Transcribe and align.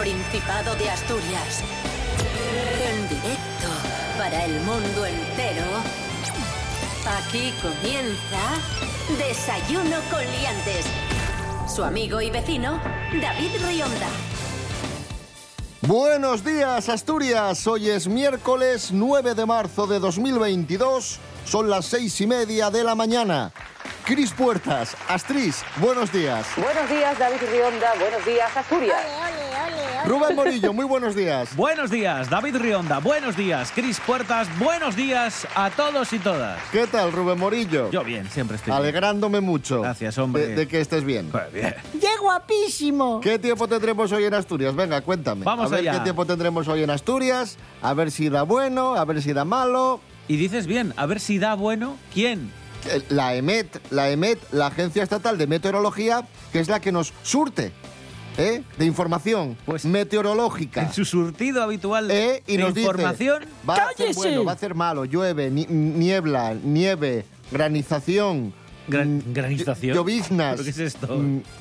Principado 0.00 0.74
de 0.76 0.88
Asturias. 0.88 1.60
En 2.82 3.06
directo 3.06 3.68
para 4.16 4.46
el 4.46 4.58
mundo 4.60 5.04
entero. 5.04 5.66
Aquí 7.18 7.52
comienza 7.60 8.38
Desayuno 9.18 9.98
con 10.10 10.20
Liantes. 10.20 10.86
Su 11.68 11.84
amigo 11.84 12.22
y 12.22 12.30
vecino, 12.30 12.80
David 13.20 13.50
Rionda. 13.62 14.08
Buenos 15.82 16.42
días, 16.44 16.88
Asturias. 16.88 17.66
Hoy 17.66 17.90
es 17.90 18.08
miércoles 18.08 18.92
9 18.92 19.34
de 19.34 19.44
marzo 19.44 19.86
de 19.86 19.98
2022. 19.98 21.18
Son 21.44 21.68
las 21.68 21.84
seis 21.84 22.18
y 22.22 22.26
media 22.26 22.70
de 22.70 22.84
la 22.84 22.94
mañana. 22.94 23.52
Cris 24.06 24.32
Puertas, 24.32 24.96
Astris, 25.08 25.62
buenos 25.76 26.10
días. 26.10 26.46
Buenos 26.56 26.88
días, 26.88 27.18
David 27.18 27.42
Rionda. 27.50 27.92
Buenos 28.00 28.24
días, 28.24 28.56
Asturias. 28.56 28.98
Rubén 30.06 30.34
Morillo, 30.34 30.72
muy 30.72 30.84
buenos 30.84 31.14
días. 31.14 31.54
Buenos 31.56 31.90
días, 31.90 32.28
David 32.30 32.56
Rionda. 32.56 32.98
Buenos 32.98 33.36
días, 33.36 33.70
Cris 33.74 34.00
Puertas. 34.00 34.48
Buenos 34.58 34.96
días 34.96 35.46
a 35.54 35.70
todos 35.70 36.12
y 36.12 36.18
todas. 36.18 36.58
¿Qué 36.72 36.86
tal, 36.86 37.12
Rubén 37.12 37.38
Morillo? 37.38 37.90
Yo 37.90 38.02
bien, 38.02 38.28
siempre 38.30 38.56
estoy 38.56 38.70
bien. 38.72 38.78
Alegrándome 38.82 39.40
mucho. 39.40 39.82
Gracias, 39.82 40.16
hombre. 40.18 40.48
De, 40.48 40.54
de 40.56 40.68
que 40.68 40.80
estés 40.80 41.04
bien. 41.04 41.28
Pues 41.30 41.52
bien. 41.52 41.74
¡Qué 42.00 42.08
guapísimo! 42.20 43.20
¿Qué 43.20 43.38
tiempo 43.38 43.68
tendremos 43.68 44.10
hoy 44.12 44.24
en 44.24 44.34
Asturias? 44.34 44.74
Venga, 44.74 45.00
cuéntame. 45.02 45.44
Vamos 45.44 45.66
a 45.66 45.76
ver 45.76 45.80
allá. 45.80 45.98
qué 45.98 46.00
tiempo 46.04 46.24
tendremos 46.26 46.66
hoy 46.68 46.82
en 46.82 46.90
Asturias. 46.90 47.56
A 47.82 47.94
ver 47.94 48.10
si 48.10 48.28
da 48.28 48.42
bueno, 48.42 48.94
a 48.96 49.04
ver 49.04 49.22
si 49.22 49.32
da 49.32 49.44
malo. 49.44 50.00
Y 50.28 50.36
dices 50.36 50.66
bien, 50.66 50.94
a 50.96 51.06
ver 51.06 51.20
si 51.20 51.38
da 51.38 51.54
bueno. 51.54 51.96
¿Quién? 52.14 52.50
Eh, 52.88 53.02
La 53.10 53.34
EMET, 53.34 53.80
la 53.90 54.10
EMET, 54.10 54.38
la 54.52 54.68
Agencia 54.68 55.02
Estatal 55.02 55.36
de 55.36 55.46
Meteorología, 55.46 56.26
que 56.52 56.60
es 56.60 56.68
la 56.68 56.80
que 56.80 56.90
nos 56.92 57.12
surte 57.22 57.72
¿eh? 58.38 58.62
de 58.78 58.84
información 58.84 59.56
Pues- 59.66 59.84
meteorológica. 59.84 60.82
En 60.82 60.92
su 60.92 61.04
surtido 61.04 61.62
habitual 61.62 62.10
¿eh? 62.10 62.42
Y 62.46 62.56
de 62.56 62.62
nos 62.62 62.74
dice, 62.74 62.86
información. 62.88 63.44
va 63.68 63.74
a 63.76 63.92
ser 63.94 64.14
bueno, 64.14 64.44
va 64.44 64.52
a 64.52 64.56
ser 64.58 64.74
malo, 64.74 65.04
llueve, 65.04 65.50
ni- 65.50 65.66
niebla, 65.66 66.54
nieve, 66.62 67.24
granización, 67.50 68.52
Gran- 68.88 69.22
granización. 69.32 69.94
lloviznas, 69.94 70.52
¿Pero 70.52 70.64
qué 70.64 70.70
es 70.70 70.78
esto? 70.78 71.20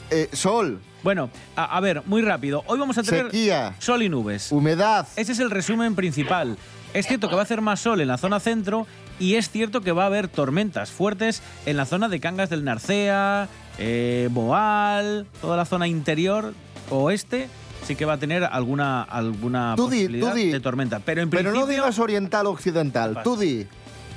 eh, 0.10 0.30
sol, 0.34 0.80
Bueno, 1.04 1.30
a, 1.56 1.78
a 1.78 1.80
ver, 1.80 2.02
muy 2.08 2.22
rápido. 2.22 2.64
Hoy 2.68 2.78
vamos 2.80 2.98
a 2.98 3.04
tener 3.04 3.26
Sequía. 3.28 3.76
sol 3.80 4.04
y 4.04 4.10
nubes. 4.10 4.52
humedad. 4.52 5.08
Ese 5.16 5.32
es 5.32 5.40
el 5.40 5.50
resumen 5.50 5.96
principal. 5.96 6.58
Es 6.94 7.06
cierto 7.08 7.30
que 7.30 7.36
va 7.36 7.42
a 7.42 7.44
hacer 7.44 7.62
más 7.62 7.80
sol 7.80 8.02
en 8.02 8.08
la 8.10 8.18
zona 8.18 8.40
centro 8.40 8.86
y 9.20 9.36
es 9.36 9.50
cierto 9.50 9.80
que 9.82 9.92
va 9.94 10.04
a 10.04 10.06
haber 10.08 10.28
tormentas 10.28 10.90
fuertes 10.92 11.42
en 11.66 11.78
la 11.78 11.86
zona 11.86 12.10
de 12.10 12.20
Cangas 12.20 12.50
del 12.50 12.64
Narcea, 12.66 13.48
eh, 13.80 14.28
Boal, 14.32 15.26
toda 15.42 15.58
la 15.58 15.66
zona 15.66 15.88
interior 15.88 16.54
oeste. 16.90 17.48
Sí 17.86 17.96
que 17.96 18.06
va 18.06 18.14
a 18.14 18.18
tener 18.18 18.44
alguna, 18.44 19.02
alguna 19.02 19.74
Tú 19.76 19.86
posibilidad 19.86 20.36
di. 20.36 20.52
de 20.52 20.60
tormenta. 20.60 21.00
Pero 21.00 21.22
en 21.22 21.30
Pero 21.30 21.52
no 21.54 21.66
digas 21.66 21.98
oriental 21.98 22.46
o 22.46 22.52
occidental, 22.52 23.22
tú 23.24 23.38
di, 23.38 23.66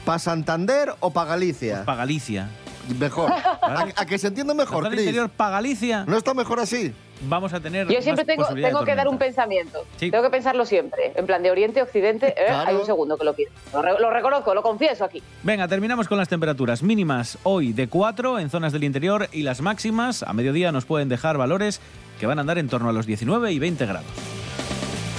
¿para 0.05 0.19
Santander 0.19 0.93
o 1.01 1.11
para 1.11 1.31
Galicia? 1.31 1.85
para 1.85 1.99
Galicia. 1.99 2.49
Mejor. 2.99 3.31
a, 3.63 3.87
a 3.97 4.07
que 4.07 4.19
se 4.19 4.27
entienda 4.29 4.55
La 4.55 4.59
mejor, 4.65 4.79
zona 4.85 4.91
Cris. 4.91 5.03
interior 5.03 5.29
para 5.31 5.51
Galicia 5.53 6.05
¿No 6.07 6.17
está 6.19 6.35
mejor 6.35 6.59
así? 6.61 6.93
vamos 7.29 7.53
a 7.53 7.61
tener 7.61 7.87
Yo 7.87 8.03
siempre 8.03 8.25
más 8.25 8.49
tengo, 8.49 8.69
tengo 8.69 8.85
que 8.85 8.95
dar 8.97 9.07
un 9.07 9.17
pensamiento. 9.17 9.85
Sí. 9.97 10.11
Tengo 10.11 10.25
que 10.25 10.31
pensarlo 10.31 10.67
siempre. 10.67 11.13
En 11.15 11.25
plan 11.25 11.41
de 11.41 11.53
Oriente, 11.53 11.81
Occidente. 11.81 12.31
¿eh? 12.31 12.47
Claro. 12.49 12.69
Hay 12.71 12.75
un 12.75 12.85
segundo 12.85 13.17
que 13.17 13.25
lo 13.25 13.33
pido. 13.35 13.53
Lo, 13.73 13.81
re- 13.81 14.01
lo 14.01 14.11
reconozco, 14.11 14.53
lo 14.55 14.63
confieso 14.63 15.05
aquí. 15.05 15.23
Venga, 15.45 15.69
terminamos 15.69 16.09
con 16.09 16.19
las 16.19 16.29
temperaturas 16.29 16.83
mínimas 16.83 17.39
hoy 17.45 17.73
de 17.73 17.87
4 17.87 18.41
en 18.41 18.51
zonas 18.51 18.73
del 18.73 18.83
interior 18.83 19.29
y 19.31 19.43
las 19.43 19.61
máximas 19.61 20.25
a 20.25 20.33
mediodía 20.33 20.73
nos 20.73 20.85
pueden 20.85 21.09
dejar 21.09 21.39
valores 21.39 21.81
que 22.19 22.27
van 22.27 22.39
a 22.39 22.41
andar 22.41 22.59
en 22.59 22.69
torno 22.69 22.89
a 22.89 22.93
los 22.93 23.07
19 23.07 23.53
y 23.53 23.59
20 23.61 23.87
grados. 23.87 24.11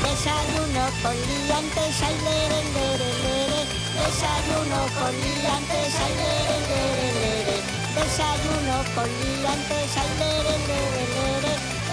Desayuno 0.02 0.85
con 1.02 1.12
liantes, 1.13 2.02
ay, 2.03 2.16
lere, 2.25 2.63
lere, 2.73 3.09
lere. 3.23 3.63
Desayuno 4.06 4.81
con 5.00 5.12
liantes, 5.13 5.96
ay. 6.02 6.53
Desayuno 8.03 8.84
con 8.96 9.08
liantes, 9.08 9.96
ay. 9.96 10.12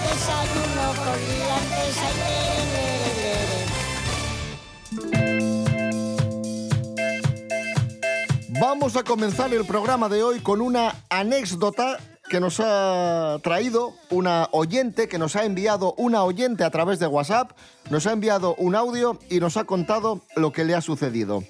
Desayuno 0.03 0.85
con 1.05 1.19
liantes, 1.29 1.97
ay. 2.03 2.21
Vamos 8.59 8.95
a 8.97 9.03
comenzar 9.03 9.53
el 9.53 9.63
programa 9.65 10.09
de 10.09 10.21
hoy 10.21 10.39
con 10.41 10.59
una 10.61 10.93
anécdota 11.09 11.97
que 12.29 12.41
nos 12.41 12.59
ha 12.59 13.39
traído 13.41 13.93
una 14.09 14.49
oyente, 14.51 15.07
que 15.07 15.17
nos 15.17 15.37
ha 15.37 15.45
enviado 15.45 15.93
una 15.97 16.25
oyente 16.25 16.65
a 16.65 16.71
través 16.71 16.99
de 16.99 17.07
WhatsApp, 17.07 17.51
nos 17.89 18.05
ha 18.05 18.11
enviado 18.11 18.55
un 18.55 18.75
audio 18.75 19.17
y 19.29 19.39
nos 19.39 19.55
ha 19.55 19.63
contado 19.63 20.19
lo 20.35 20.51
que 20.51 20.65
le 20.65 20.75
ha 20.75 20.81
sucedido. 20.81 21.43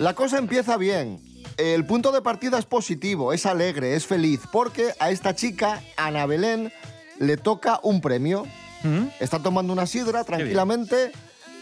La 0.00 0.14
cosa 0.14 0.38
empieza 0.38 0.76
bien. 0.76 1.27
El 1.58 1.84
punto 1.84 2.12
de 2.12 2.22
partida 2.22 2.56
es 2.56 2.66
positivo, 2.66 3.32
es 3.32 3.44
alegre, 3.44 3.96
es 3.96 4.06
feliz, 4.06 4.42
porque 4.52 4.94
a 5.00 5.10
esta 5.10 5.34
chica, 5.34 5.82
Ana 5.96 6.24
Belén, 6.24 6.72
le 7.18 7.36
toca 7.36 7.80
un 7.82 8.00
premio. 8.00 8.46
¿Mm? 8.84 9.06
Está 9.18 9.40
tomando 9.40 9.72
una 9.72 9.86
sidra 9.86 10.22
tranquilamente, 10.22 11.10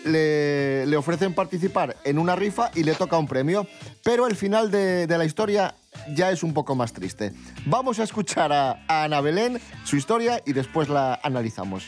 le, 0.05 0.84
le 0.84 0.97
ofrecen 0.99 1.34
participar 1.34 1.97
en 2.05 2.19
una 2.19 2.37
rifa 2.37 2.71
y 2.75 2.83
le 2.83 2.95
toca 2.95 3.17
un 3.17 3.27
premio. 3.27 3.67
Pero 4.05 4.27
el 4.27 4.37
final 4.37 4.71
de, 4.71 5.07
de 5.07 5.17
la 5.17 5.25
historia 5.25 5.75
ya 6.15 6.31
es 6.31 6.43
un 6.43 6.53
poco 6.53 6.75
más 6.75 6.93
triste. 6.93 7.33
Vamos 7.65 7.99
a 7.99 8.03
escuchar 8.03 8.53
a, 8.53 8.84
a 8.89 9.05
Ana 9.05 9.23
Belén, 9.23 9.59
su 9.84 9.97
historia, 9.97 10.43
y 10.45 10.53
después 10.53 10.91
la 10.91 11.19
analizamos. 11.23 11.84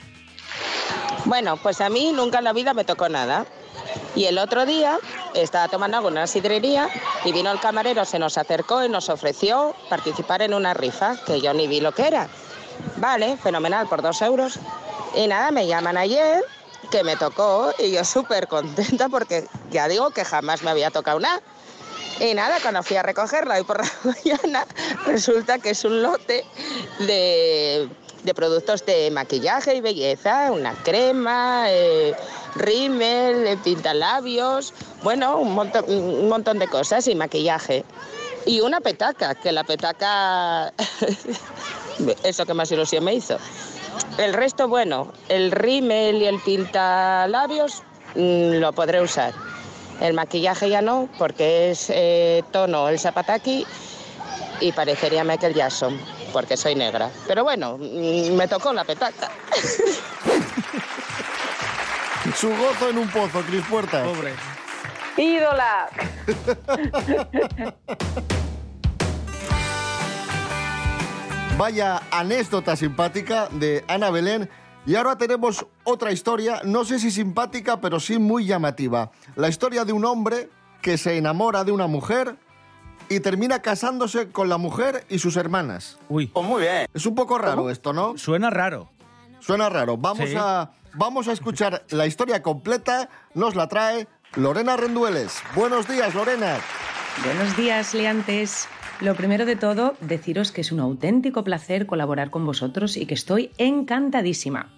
Bueno, 1.26 1.58
pues 1.58 1.82
a 1.82 1.90
mí 1.90 2.12
nunca 2.14 2.38
en 2.38 2.44
la 2.44 2.54
vida 2.54 2.72
me 2.72 2.84
tocó 2.84 3.10
nada. 3.10 3.44
Y 4.14 4.24
el 4.24 4.38
otro 4.38 4.66
día 4.66 4.98
estaba 5.34 5.68
tomando 5.68 5.96
algo 5.98 6.08
en 6.08 6.14
una 6.14 6.26
sidrería 6.26 6.88
y 7.24 7.32
vino 7.32 7.50
el 7.50 7.60
camarero, 7.60 8.04
se 8.04 8.18
nos 8.18 8.38
acercó 8.38 8.84
y 8.84 8.88
nos 8.88 9.08
ofreció 9.08 9.74
participar 9.88 10.42
en 10.42 10.54
una 10.54 10.74
rifa, 10.74 11.16
que 11.24 11.40
yo 11.40 11.52
ni 11.54 11.66
vi 11.66 11.80
lo 11.80 11.92
que 11.92 12.06
era. 12.06 12.28
Vale, 12.96 13.36
fenomenal, 13.36 13.86
por 13.88 14.02
dos 14.02 14.20
euros. 14.22 14.58
Y 15.14 15.26
nada, 15.26 15.50
me 15.50 15.66
llaman 15.66 15.96
ayer, 15.96 16.44
que 16.90 17.04
me 17.04 17.16
tocó, 17.16 17.72
y 17.78 17.92
yo 17.92 18.04
súper 18.04 18.48
contenta 18.48 19.08
porque 19.08 19.46
ya 19.70 19.88
digo 19.88 20.10
que 20.10 20.24
jamás 20.24 20.62
me 20.62 20.70
había 20.70 20.90
tocado 20.90 21.20
nada. 21.20 21.40
Y 22.20 22.34
nada, 22.34 22.58
cuando 22.60 22.82
fui 22.82 22.96
a 22.96 23.02
recogerla 23.02 23.56
hoy 23.56 23.64
por 23.64 23.78
la 23.78 23.90
mañana, 24.24 24.66
resulta 25.06 25.58
que 25.58 25.70
es 25.70 25.84
un 25.84 26.02
lote 26.02 26.44
de, 27.00 27.88
de 28.22 28.34
productos 28.34 28.84
de 28.84 29.10
maquillaje 29.10 29.76
y 29.76 29.80
belleza, 29.80 30.50
una 30.52 30.74
crema, 30.82 31.66
eh, 31.68 32.14
rímel, 32.54 33.46
eh, 33.46 33.56
pintalabios, 33.62 34.74
bueno, 35.02 35.38
un 35.38 35.54
montón, 35.54 35.84
un 35.88 36.28
montón 36.28 36.58
de 36.58 36.68
cosas 36.68 37.06
y 37.08 37.14
maquillaje. 37.14 37.84
Y 38.46 38.60
una 38.60 38.80
petaca, 38.80 39.34
que 39.34 39.52
la 39.52 39.64
petaca, 39.64 40.72
eso 42.22 42.46
que 42.46 42.54
más 42.54 42.70
ilusión 42.72 43.04
me 43.04 43.14
hizo. 43.14 43.36
El 44.16 44.32
resto, 44.32 44.68
bueno, 44.68 45.12
el 45.28 45.50
rímel 45.50 46.22
y 46.22 46.26
el 46.26 46.40
pintalabios 46.40 47.82
mm, 48.14 48.54
lo 48.54 48.72
podré 48.72 49.00
usar. 49.00 49.32
El 50.00 50.14
maquillaje 50.14 50.70
ya 50.70 50.80
no, 50.80 51.08
porque 51.18 51.70
es 51.70 51.90
eh, 51.90 52.44
tono 52.52 52.88
el 52.88 52.98
zapataki 52.98 53.66
y 54.60 54.72
parecería 54.72 55.24
Michael 55.24 55.54
Jackson, 55.54 55.98
porque 56.32 56.56
soy 56.56 56.74
negra. 56.74 57.10
Pero 57.26 57.44
bueno, 57.44 57.76
mm, 57.78 58.34
me 58.36 58.48
tocó 58.48 58.72
la 58.72 58.84
petaca. 58.84 59.30
Su 62.36 62.48
gozo 62.50 62.90
en 62.90 62.98
un 62.98 63.08
pozo, 63.08 63.40
Cris 63.42 63.64
Puertas. 63.68 64.06
Pobre. 64.06 64.34
¡Ídola! 65.16 65.88
Vaya 71.58 72.02
anécdota 72.12 72.76
simpática 72.76 73.48
de 73.50 73.84
Ana 73.88 74.10
Belén. 74.10 74.48
Y 74.86 74.94
ahora 74.94 75.18
tenemos 75.18 75.66
otra 75.82 76.12
historia, 76.12 76.60
no 76.64 76.84
sé 76.84 77.00
si 77.00 77.10
simpática, 77.10 77.80
pero 77.80 77.98
sí 77.98 78.18
muy 78.18 78.46
llamativa. 78.46 79.10
La 79.34 79.48
historia 79.48 79.84
de 79.84 79.92
un 79.92 80.04
hombre 80.04 80.48
que 80.80 80.96
se 80.96 81.16
enamora 81.16 81.64
de 81.64 81.72
una 81.72 81.88
mujer 81.88 82.36
y 83.08 83.20
termina 83.20 83.60
casándose 83.60 84.28
con 84.30 84.48
la 84.48 84.58
mujer 84.58 85.04
y 85.08 85.18
sus 85.18 85.36
hermanas. 85.36 85.98
Uy, 86.08 86.30
Es 86.94 87.06
un 87.06 87.14
poco 87.14 87.38
raro 87.38 87.70
esto, 87.70 87.92
¿no? 87.92 88.16
suena 88.18 88.50
raro. 88.50 88.90
Suena 89.40 89.68
raro. 89.68 89.96
Vamos, 89.96 90.28
Sí. 90.30 90.34
a, 90.38 90.72
vamos 90.94 91.28
a 91.28 91.32
escuchar 91.32 91.84
la 91.90 92.06
historia 92.06 92.42
completa. 92.42 93.08
Nos 93.34 93.54
la 93.54 93.68
trae 93.68 94.08
Lorena 94.34 94.76
Rendueles. 94.76 95.40
Buenos 95.54 95.88
días, 95.88 96.14
Lorena. 96.14 96.56
Buenos 97.24 97.56
días, 97.56 97.94
leantes. 97.94 98.68
Lo 99.00 99.14
primero 99.14 99.46
de 99.46 99.54
todo, 99.54 99.94
deciros 100.00 100.50
que 100.50 100.60
es 100.62 100.72
un 100.72 100.80
auténtico 100.80 101.44
placer 101.44 101.86
colaborar 101.86 102.30
con 102.30 102.44
vosotros 102.44 102.96
y 102.96 103.06
que 103.06 103.14
estoy 103.14 103.52
encantadísima. 103.58 104.70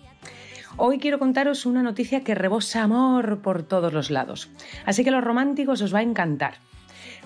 Hoy 0.77 0.99
quiero 0.99 1.19
contaros 1.19 1.65
una 1.67 1.83
noticia 1.83 2.23
que 2.23 2.35
rebosa 2.35 2.83
amor 2.83 3.41
por 3.41 3.63
todos 3.63 3.93
los 3.93 4.11
lados, 4.11 4.51
así 4.87 5.03
que 5.03 5.09
a 5.11 5.13
los 5.13 5.25
románticos 5.25 5.83
os 5.83 5.93
va 5.95 5.99
a 5.99 6.03
encantar. 6.03 6.59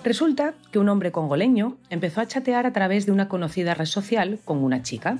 Resulta 0.05 0.53
que 0.71 0.77
un 0.77 0.87
hombre 0.87 1.11
congoleño 1.11 1.77
empezó 1.89 2.21
a 2.21 2.27
chatear 2.27 2.67
a 2.67 2.73
través 2.73 3.07
de 3.07 3.11
una 3.11 3.27
conocida 3.27 3.73
red 3.73 3.87
social 3.87 4.37
con 4.45 4.63
una 4.63 4.83
chica 4.83 5.17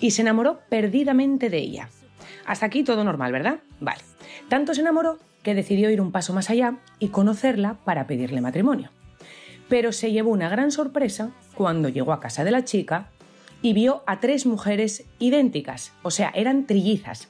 y 0.00 0.10
se 0.10 0.20
enamoró 0.20 0.60
perdidamente 0.68 1.48
de 1.48 1.56
ella. 1.56 1.88
Hasta 2.44 2.66
aquí 2.66 2.84
todo 2.84 3.04
normal, 3.04 3.32
¿verdad? 3.32 3.60
Vale. 3.80 4.02
Tanto 4.50 4.74
se 4.74 4.82
enamoró 4.82 5.18
que 5.42 5.54
decidió 5.54 5.88
ir 5.88 6.02
un 6.02 6.12
paso 6.12 6.34
más 6.34 6.50
allá 6.50 6.76
y 6.98 7.08
conocerla 7.08 7.78
para 7.86 8.06
pedirle 8.06 8.42
matrimonio. 8.42 8.90
Pero 9.70 9.92
se 9.92 10.12
llevó 10.12 10.30
una 10.30 10.50
gran 10.50 10.72
sorpresa 10.72 11.30
cuando 11.54 11.88
llegó 11.88 12.12
a 12.12 12.20
casa 12.20 12.44
de 12.44 12.50
la 12.50 12.66
chica 12.66 13.08
y 13.62 13.72
vio 13.72 14.02
a 14.06 14.20
tres 14.20 14.44
mujeres 14.44 15.06
idénticas, 15.18 15.94
o 16.02 16.10
sea, 16.10 16.30
eran 16.34 16.66
trillizas. 16.66 17.28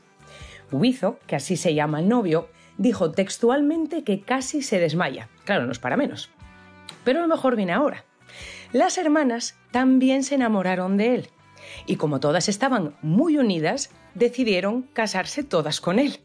Huizo, 0.73 1.21
que 1.29 1.37
así 1.37 1.56
se 1.56 1.75
llama 1.75 2.01
el 2.01 2.09
novio, 2.09 2.49
dijo 2.77 3.12
textualmente 3.12 4.03
que 4.03 4.21
casi 4.21 4.62
se 4.62 4.81
desmaya. 4.81 5.29
Claro, 5.44 5.65
no 5.65 5.71
es 5.71 5.79
para 5.79 5.97
menos. 5.97 6.33
Pero 7.08 7.22
lo 7.22 7.26
mejor 7.26 7.56
viene 7.56 7.72
ahora. 7.72 8.05
Las 8.70 8.99
hermanas 8.99 9.56
también 9.70 10.22
se 10.22 10.34
enamoraron 10.34 10.99
de 10.99 11.14
él. 11.14 11.28
Y 11.87 11.96
como 11.96 12.20
todas 12.20 12.50
estaban 12.50 12.96
muy 13.00 13.38
unidas, 13.38 13.88
decidieron 14.12 14.82
casarse 14.82 15.43
todas 15.43 15.81
con 15.81 15.99
él. 15.99 16.20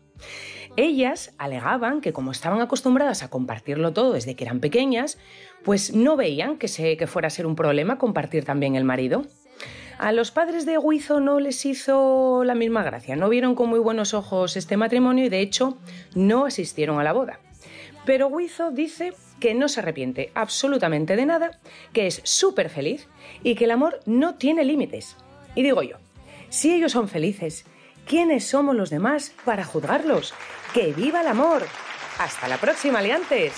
Ellas 0.75 1.33
alegaban 1.37 2.01
que 2.01 2.11
como 2.11 2.31
estaban 2.31 2.59
acostumbradas 2.59 3.23
a 3.23 3.29
compartirlo 3.29 3.93
todo 3.93 4.11
desde 4.11 4.35
que 4.35 4.43
eran 4.43 4.59
pequeñas, 4.59 5.17
pues 5.63 5.93
no 5.93 6.17
veían 6.17 6.57
que, 6.57 6.67
se, 6.67 6.97
que 6.97 7.07
fuera 7.07 7.27
a 7.27 7.31
ser 7.31 7.45
un 7.45 7.55
problema 7.55 7.97
compartir 7.97 8.43
también 8.43 8.75
el 8.75 8.83
marido. 8.83 9.25
A 9.99 10.11
los 10.11 10.31
padres 10.31 10.65
de 10.65 10.77
Guizo 10.77 11.21
no 11.21 11.39
les 11.39 11.65
hizo 11.65 12.43
la 12.43 12.55
misma 12.55 12.83
gracia, 12.83 13.15
no 13.15 13.29
vieron 13.29 13.55
con 13.55 13.69
muy 13.69 13.79
buenos 13.79 14.13
ojos 14.13 14.57
este 14.57 14.75
matrimonio 14.75 15.23
y 15.23 15.29
de 15.29 15.39
hecho 15.39 15.77
no 16.13 16.45
asistieron 16.45 16.99
a 16.99 17.05
la 17.05 17.13
boda. 17.13 17.39
Pero 18.05 18.29
Guizo 18.29 18.71
dice 18.71 19.13
que 19.39 19.53
no 19.53 19.67
se 19.67 19.79
arrepiente 19.79 20.31
absolutamente 20.35 21.15
de 21.15 21.25
nada, 21.25 21.59
que 21.93 22.07
es 22.07 22.21
súper 22.23 22.69
feliz 22.69 23.07
y 23.43 23.55
que 23.55 23.65
el 23.65 23.71
amor 23.71 23.99
no 24.05 24.35
tiene 24.35 24.65
límites. 24.65 25.15
Y 25.55 25.63
digo 25.63 25.83
yo, 25.83 25.97
si 26.49 26.73
ellos 26.73 26.91
son 26.91 27.07
felices, 27.07 27.65
¿quiénes 28.05 28.45
somos 28.45 28.75
los 28.75 28.89
demás 28.89 29.33
para 29.45 29.63
juzgarlos? 29.63 30.33
¡Que 30.73 30.93
viva 30.93 31.21
el 31.21 31.27
amor! 31.27 31.63
Hasta 32.19 32.47
la 32.47 32.57
próxima, 32.57 32.99
aliantes. 32.99 33.53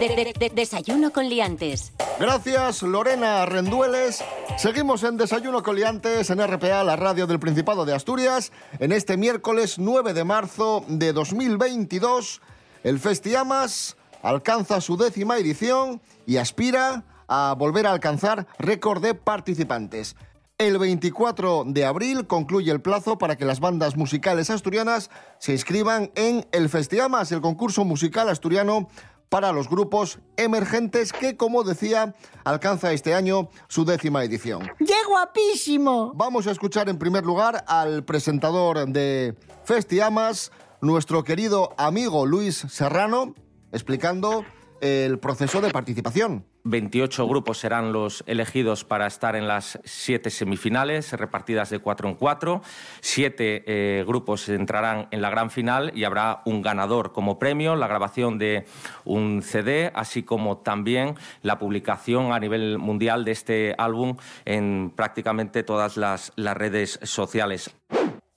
De- 0.00 0.08
de- 0.16 0.32
de- 0.38 0.50
desayuno 0.54 1.12
con 1.12 1.28
liantes. 1.28 1.92
Gracias, 2.18 2.82
Lorena 2.82 3.44
Rendueles. 3.46 4.24
Seguimos 4.56 5.02
en 5.04 5.16
Desayuno 5.18 5.62
con 5.62 5.76
Liantes 5.76 6.30
en 6.30 6.40
RPA, 6.40 6.82
la 6.84 6.96
radio 6.96 7.26
del 7.26 7.38
Principado 7.38 7.84
de 7.84 7.94
Asturias. 7.94 8.50
En 8.78 8.92
este 8.92 9.16
miércoles 9.18 9.78
9 9.78 10.12
de 10.14 10.24
marzo 10.24 10.84
de 10.88 11.12
2022, 11.12 12.40
el 12.82 12.98
Festiamas 12.98 13.96
alcanza 14.22 14.80
su 14.80 14.96
décima 14.96 15.36
edición 15.36 16.00
y 16.26 16.38
aspira 16.38 17.04
a 17.28 17.54
volver 17.56 17.86
a 17.86 17.92
alcanzar 17.92 18.46
récord 18.58 19.02
de 19.02 19.14
participantes. 19.14 20.16
El 20.58 20.76
24 20.78 21.64
de 21.66 21.86
abril 21.86 22.26
concluye 22.26 22.70
el 22.70 22.82
plazo 22.82 23.16
para 23.16 23.36
que 23.36 23.46
las 23.46 23.60
bandas 23.60 23.96
musicales 23.96 24.50
asturianas 24.50 25.08
se 25.38 25.52
inscriban 25.52 26.10
en 26.16 26.46
el 26.52 26.68
Festiamas, 26.68 27.32
el 27.32 27.40
concurso 27.40 27.86
musical 27.86 28.28
asturiano 28.28 28.90
para 29.30 29.52
los 29.52 29.70
grupos 29.70 30.18
emergentes 30.36 31.12
que, 31.14 31.36
como 31.36 31.62
decía, 31.62 32.14
alcanza 32.44 32.92
este 32.92 33.14
año 33.14 33.48
su 33.68 33.86
décima 33.86 34.22
edición. 34.24 34.68
¡Qué 34.78 34.92
guapísimo! 35.08 36.12
Vamos 36.14 36.46
a 36.46 36.50
escuchar 36.50 36.88
en 36.90 36.98
primer 36.98 37.24
lugar 37.24 37.64
al 37.66 38.04
presentador 38.04 38.86
de 38.88 39.36
Festiamas, 39.64 40.50
nuestro 40.82 41.22
querido 41.22 41.72
amigo 41.78 42.26
Luis 42.26 42.56
Serrano, 42.68 43.34
explicando 43.72 44.44
el 44.80 45.18
proceso 45.20 45.60
de 45.60 45.70
participación. 45.70 46.44
28 46.64 47.26
grupos 47.26 47.58
serán 47.58 47.92
los 47.92 48.22
elegidos 48.26 48.84
para 48.84 49.06
estar 49.06 49.36
en 49.36 49.48
las 49.48 49.78
siete 49.84 50.30
semifinales, 50.30 51.12
repartidas 51.12 51.70
de 51.70 51.78
cuatro 51.78 52.08
en 52.08 52.14
cuatro. 52.14 52.62
Siete 53.00 53.64
eh, 53.66 54.04
grupos 54.06 54.48
entrarán 54.48 55.08
en 55.10 55.22
la 55.22 55.30
gran 55.30 55.50
final 55.50 55.92
y 55.94 56.04
habrá 56.04 56.42
un 56.44 56.62
ganador 56.62 57.12
como 57.12 57.38
premio, 57.38 57.76
la 57.76 57.86
grabación 57.86 58.38
de 58.38 58.66
un 59.04 59.42
CD, 59.42 59.90
así 59.94 60.22
como 60.22 60.58
también 60.58 61.14
la 61.42 61.58
publicación 61.58 62.32
a 62.32 62.38
nivel 62.38 62.78
mundial 62.78 63.24
de 63.24 63.32
este 63.32 63.74
álbum 63.78 64.16
en 64.44 64.92
prácticamente 64.94 65.62
todas 65.62 65.96
las, 65.96 66.32
redes 66.36 66.98
sociales. 67.04 67.70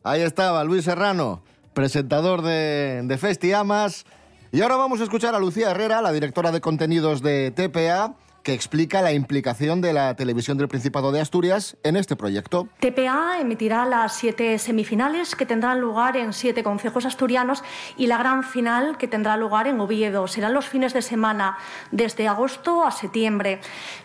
Ahí 0.03 0.21
estaba 0.21 0.63
Luis 0.63 0.85
Serrano, 0.85 1.41
presentador 1.73 2.41
de, 2.41 3.01
de 3.03 3.17
Festiamas. 3.17 4.05
Y 4.53 4.61
ahora 4.61 4.75
vamos 4.75 5.01
a 5.01 5.05
escuchar 5.05 5.33
a 5.33 5.39
Lucía 5.39 5.71
Herrera, 5.71 5.99
la 6.03 6.11
directora 6.11 6.51
de 6.51 6.61
contenidos 6.61 7.23
de 7.23 7.49
TPA, 7.49 8.13
que 8.43 8.53
explica 8.53 9.01
la 9.01 9.11
implicación 9.11 9.81
de 9.81 9.93
la 9.93 10.15
televisión 10.15 10.59
del 10.59 10.67
Principado 10.67 11.11
de 11.11 11.19
Asturias 11.19 11.75
en 11.81 11.95
este 11.95 12.15
proyecto. 12.15 12.67
TPA 12.79 13.39
emitirá 13.39 13.87
las 13.87 14.13
siete 14.13 14.59
semifinales 14.59 15.35
que 15.35 15.47
tendrán 15.47 15.81
lugar 15.81 16.17
en 16.17 16.33
siete 16.33 16.61
concejos 16.61 17.07
asturianos 17.07 17.63
y 17.97 18.05
la 18.05 18.19
gran 18.19 18.43
final 18.43 18.99
que 18.99 19.07
tendrá 19.07 19.37
lugar 19.37 19.65
en 19.65 19.79
Oviedo. 19.79 20.27
Serán 20.27 20.53
los 20.53 20.69
fines 20.69 20.93
de 20.93 21.01
semana 21.01 21.57
desde 21.89 22.27
agosto 22.27 22.85
a 22.85 22.91
septiembre 22.91 23.59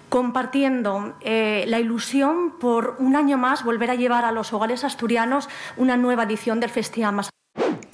compartiendo 0.09 1.15
eh, 1.21 1.67
la 1.69 1.79
ilusión 1.79 2.55
por 2.59 2.97
un 3.01 3.17
año 3.17 3.37
más 3.37 3.65
volver 3.65 3.91
a 3.91 3.97
llevar 3.97 4.25
a 4.25 4.33
los 4.33 4.55
hogares 4.55 4.83
asturianos 4.83 5.47
una 5.77 5.99
nueva 5.99 6.23
edición 6.23 6.59
del 6.59 6.71
Festiamas. 6.71 7.29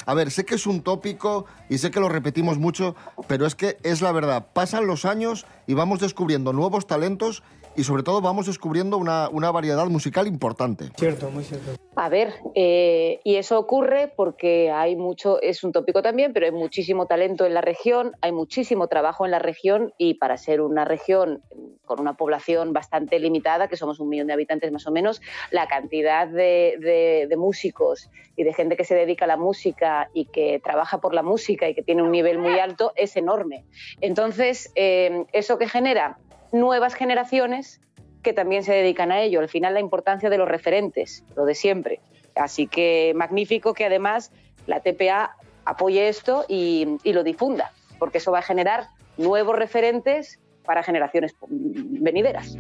A 0.07 0.15
ver, 0.15 0.31
sé 0.31 0.45
que 0.45 0.55
es 0.55 0.67
un 0.67 0.83
tópico 0.83 1.47
y 1.69 1.79
sé 1.79 1.91
que 1.91 2.01
lo 2.01 2.09
repetimos 2.09 2.59
mucho, 2.59 2.95
pero 3.27 3.47
es 3.47 3.55
que 3.55 3.79
es 3.83 4.03
la 4.03 4.13
verdad. 4.13 4.47
Pasan 4.53 4.87
los 4.87 5.05
años 5.05 5.47
y 5.67 5.75
vamos 5.75 6.01
descubriendo 6.01 6.53
nuevos 6.53 6.87
talentos 6.87 7.43
y 7.77 7.85
sobre 7.85 8.03
todo 8.03 8.21
vamos 8.21 8.47
descubriendo 8.47 8.99
una, 8.99 9.29
una 9.31 9.51
variedad 9.51 9.87
musical 9.87 10.27
importante. 10.27 10.91
Cierto, 10.97 11.31
muy 11.31 11.45
cierto. 11.45 11.73
A 11.97 12.09
ver, 12.09 12.35
eh, 12.55 13.21
y 13.25 13.37
eso 13.37 13.59
ocurre 13.59 14.13
porque 14.15 14.71
hay 14.71 14.97
mucho, 14.97 15.41
es 15.41 15.65
un 15.65 15.73
tópico 15.73 16.03
también, 16.03 16.33
pero 16.33 16.47
hay 16.47 16.53
muchísimo 16.53 17.07
talento 17.07 17.47
en 17.47 17.55
la 17.55 17.61
región, 17.61 18.13
hay 18.21 18.33
muchísimo 18.33 18.89
trabajo 18.89 19.25
en 19.25 19.31
la 19.31 19.39
región 19.39 19.93
y 19.99 20.15
para 20.15 20.37
ser 20.37 20.61
una 20.61 20.85
región 20.85 21.43
con 21.85 22.01
una 22.01 22.15
población 22.15 22.73
bastante 22.73 23.19
limitada, 23.19 23.69
que 23.69 23.77
somos 23.77 24.01
un 24.01 24.09
millón 24.09 24.27
de 24.27 24.33
habitantes 24.33 24.71
más 24.73 24.87
o 24.87 24.91
menos, 24.91 25.21
la 25.51 25.67
cantidad 25.69 26.27
de, 26.27 27.29
músicos 27.37 28.11
y 28.37 28.45
de 28.45 28.53
gente 28.53 28.77
que 28.77 28.85
se 28.85 28.95
dedica 28.95 29.25
a 29.25 29.29
la 29.29 29.37
música 29.37 30.09
y 30.15 30.27
que 30.27 30.61
trabaja 30.63 31.01
por 31.01 31.15
la 31.15 31.23
música 31.23 31.69
y 31.69 31.75
que 31.75 31.83
tiene 31.83 32.03
un 32.03 32.11
nivel 32.11 32.39
muy 32.39 32.59
alto 32.59 32.93
es 32.97 33.17
enorme. 33.17 33.65
Entonces, 34.01 34.73
eh, 34.77 35.25
¿eso 35.33 35.59
que 35.59 35.69
genera? 35.69 36.19
Nuevas 36.53 36.95
generaciones 36.95 37.81
que 38.23 38.33
también 38.33 38.63
se 38.63 38.73
dedican 38.73 39.13
a 39.13 39.21
ello. 39.21 39.41
Al 39.41 39.49
final 39.49 39.75
la 39.75 39.81
importancia 39.81 40.31
de 40.31 40.39
los 40.39 40.49
referentes, 40.49 41.25
lo 41.37 41.45
de 41.45 41.55
siempre. 41.55 42.01
Así 42.35 42.67
que 42.67 43.13
magnífico 43.15 43.75
que 43.75 43.85
además 43.85 44.33
la 44.67 44.81
TPA 44.81 45.37
apoye 45.65 46.09
esto 46.09 46.45
y 46.49 46.99
lo 47.05 47.23
difunda, 47.23 47.73
porque 47.99 48.19
eso 48.19 48.33
va 48.33 48.39
a 48.39 48.43
generar 48.43 48.89
nuevos 49.17 49.57
referentes 49.57 50.41
para 50.65 50.83
generaciones 50.83 51.35
venideras. 51.49 52.57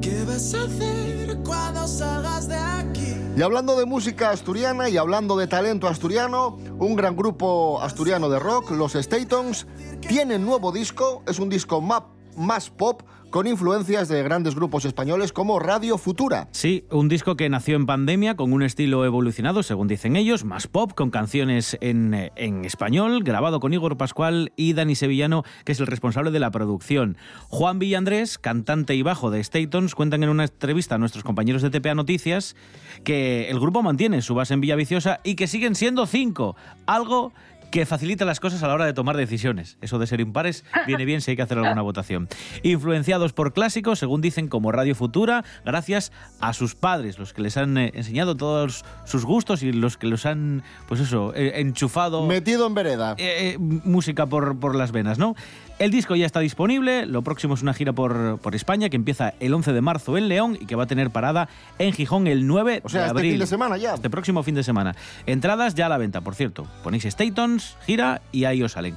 ¿Qué 0.00 0.24
vas 0.26 0.54
a 0.54 0.64
hacer 0.64 1.38
cuando 1.44 1.86
salgas 1.86 2.48
de 2.48 2.56
aquí? 2.56 3.16
Y 3.36 3.42
hablando 3.42 3.78
de 3.78 3.86
música 3.86 4.30
asturiana 4.30 4.88
y 4.88 4.96
hablando 4.96 5.36
de 5.36 5.46
talento 5.46 5.88
asturiano, 5.88 6.58
un 6.78 6.94
gran 6.94 7.16
grupo 7.16 7.80
asturiano 7.80 8.28
de 8.28 8.38
rock, 8.38 8.70
los 8.70 8.92
Statons, 8.92 9.66
tienen 10.06 10.44
nuevo 10.44 10.72
disco, 10.72 11.22
es 11.26 11.38
un 11.38 11.48
disco 11.48 11.80
más, 11.80 12.02
más 12.36 12.70
pop, 12.70 13.02
con 13.34 13.48
influencias 13.48 14.06
de 14.06 14.22
grandes 14.22 14.54
grupos 14.54 14.84
españoles 14.84 15.32
como 15.32 15.58
Radio 15.58 15.98
Futura. 15.98 16.46
Sí, 16.52 16.84
un 16.92 17.08
disco 17.08 17.34
que 17.34 17.48
nació 17.48 17.74
en 17.74 17.84
pandemia 17.84 18.36
con 18.36 18.52
un 18.52 18.62
estilo 18.62 19.04
evolucionado, 19.04 19.64
según 19.64 19.88
dicen 19.88 20.14
ellos, 20.14 20.44
más 20.44 20.68
pop, 20.68 20.92
con 20.94 21.10
canciones 21.10 21.76
en, 21.80 22.30
en, 22.36 22.64
español, 22.64 23.24
grabado 23.24 23.58
con 23.58 23.74
Igor 23.74 23.96
Pascual 23.96 24.52
y 24.54 24.74
Dani 24.74 24.94
Sevillano, 24.94 25.42
que 25.64 25.72
es 25.72 25.80
el 25.80 25.88
responsable 25.88 26.30
de 26.30 26.38
la 26.38 26.52
producción. 26.52 27.16
Juan 27.48 27.80
Villandrés, 27.80 28.38
cantante 28.38 28.94
y 28.94 29.02
bajo 29.02 29.32
de 29.32 29.42
Statons, 29.42 29.96
cuentan 29.96 30.22
en 30.22 30.28
una 30.28 30.44
entrevista 30.44 30.94
a 30.94 30.98
nuestros 30.98 31.24
compañeros 31.24 31.60
de 31.60 31.70
TPA 31.70 31.96
Noticias 31.96 32.54
que 33.02 33.50
el 33.50 33.58
grupo 33.58 33.82
mantiene 33.82 34.22
su 34.22 34.36
base 34.36 34.54
en 34.54 34.60
Villaviciosa 34.60 35.18
y 35.24 35.34
que 35.34 35.48
siguen 35.48 35.74
siendo 35.74 36.06
cinco, 36.06 36.54
algo 36.86 37.32
que 37.74 37.86
facilita 37.86 38.24
las 38.24 38.38
cosas 38.38 38.62
a 38.62 38.68
la 38.68 38.74
hora 38.74 38.86
de 38.86 38.92
tomar 38.92 39.16
decisiones. 39.16 39.78
Eso 39.80 39.98
de 39.98 40.06
ser 40.06 40.20
impares 40.20 40.64
viene 40.86 41.04
bien 41.04 41.20
si 41.20 41.32
hay 41.32 41.36
que 41.36 41.42
hacer 41.42 41.58
alguna 41.58 41.82
votación. 41.82 42.28
Influenciados 42.62 43.32
por 43.32 43.52
clásicos, 43.52 43.98
según 43.98 44.20
dicen, 44.20 44.46
como 44.46 44.70
Radio 44.70 44.94
Futura, 44.94 45.44
gracias 45.64 46.12
a 46.38 46.52
sus 46.52 46.76
padres, 46.76 47.18
los 47.18 47.32
que 47.32 47.42
les 47.42 47.56
han 47.56 47.76
eh, 47.76 47.90
enseñado 47.96 48.36
todos 48.36 48.84
sus 49.06 49.24
gustos 49.24 49.64
y 49.64 49.72
los 49.72 49.96
que 49.96 50.06
los 50.06 50.24
han, 50.24 50.62
pues 50.86 51.00
eso, 51.00 51.34
eh, 51.34 51.54
enchufado. 51.56 52.24
Metido 52.24 52.68
en 52.68 52.74
vereda. 52.74 53.16
Eh, 53.18 53.56
música 53.58 54.26
por, 54.26 54.56
por 54.60 54.76
las 54.76 54.92
venas, 54.92 55.18
¿no? 55.18 55.34
El 55.80 55.90
disco 55.90 56.14
ya 56.14 56.24
está 56.24 56.38
disponible, 56.38 57.04
lo 57.04 57.22
próximo 57.22 57.54
es 57.54 57.62
una 57.62 57.74
gira 57.74 57.92
por, 57.92 58.38
por, 58.38 58.54
España 58.54 58.88
que 58.88 58.96
empieza 58.96 59.34
el 59.40 59.52
11 59.52 59.72
de 59.72 59.80
marzo 59.80 60.16
en 60.16 60.28
León 60.28 60.56
y 60.60 60.66
que 60.66 60.76
va 60.76 60.84
a 60.84 60.86
tener 60.86 61.10
parada 61.10 61.48
en 61.80 61.92
Gijón 61.92 62.28
el 62.28 62.46
9 62.46 62.82
o 62.84 62.88
sea, 62.88 63.00
de 63.00 63.06
este 63.06 63.18
abril. 63.18 63.30
fin 63.32 63.40
de 63.40 63.46
semana 63.46 63.76
ya. 63.76 63.94
Este 63.94 64.08
próximo 64.08 64.44
fin 64.44 64.54
de 64.54 64.62
semana. 64.62 64.94
Entradas 65.26 65.74
ya 65.74 65.86
a 65.86 65.88
la 65.88 65.98
venta, 65.98 66.20
por 66.20 66.36
cierto. 66.36 66.68
Ponéis 66.84 67.04
Statons, 67.04 67.76
gira 67.86 68.22
y 68.30 68.44
ahí 68.44 68.62
os 68.62 68.72
salen. 68.72 68.96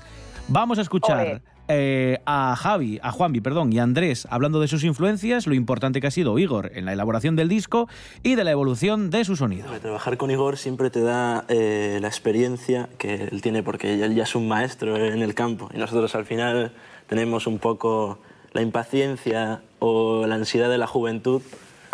Vamos 0.49 0.77
a 0.77 0.81
escuchar. 0.81 1.41
Eh, 1.67 2.19
a 2.25 2.55
Javi, 2.55 2.99
a 3.01 3.11
Juanvi, 3.11 3.41
perdón, 3.41 3.73
y 3.73 3.79
Andrés 3.79 4.27
hablando 4.29 4.59
de 4.59 4.67
sus 4.67 4.83
influencias, 4.83 5.47
lo 5.47 5.53
importante 5.53 6.01
que 6.01 6.07
ha 6.07 6.11
sido 6.11 6.37
Igor 6.39 6.71
en 6.73 6.85
la 6.85 6.93
elaboración 6.93 7.35
del 7.35 7.49
disco 7.49 7.87
y 8.23 8.35
de 8.35 8.43
la 8.43 8.51
evolución 8.51 9.09
de 9.09 9.25
su 9.25 9.35
sonido. 9.35 9.67
Trabajar 9.79 10.17
con 10.17 10.31
Igor 10.31 10.57
siempre 10.57 10.89
te 10.89 11.01
da 11.01 11.45
eh, 11.49 11.99
la 12.01 12.07
experiencia 12.07 12.89
que 12.97 13.15
él 13.15 13.41
tiene 13.41 13.63
porque 13.63 14.03
él 14.03 14.15
ya 14.15 14.23
es 14.23 14.35
un 14.35 14.47
maestro 14.47 14.97
en 14.97 15.21
el 15.21 15.33
campo 15.33 15.69
y 15.73 15.77
nosotros 15.77 16.15
al 16.15 16.25
final 16.25 16.71
tenemos 17.07 17.47
un 17.47 17.59
poco 17.59 18.19
la 18.53 18.61
impaciencia 18.61 19.61
o 19.79 20.25
la 20.25 20.35
ansiedad 20.35 20.69
de 20.69 20.77
la 20.77 20.87
juventud 20.87 21.41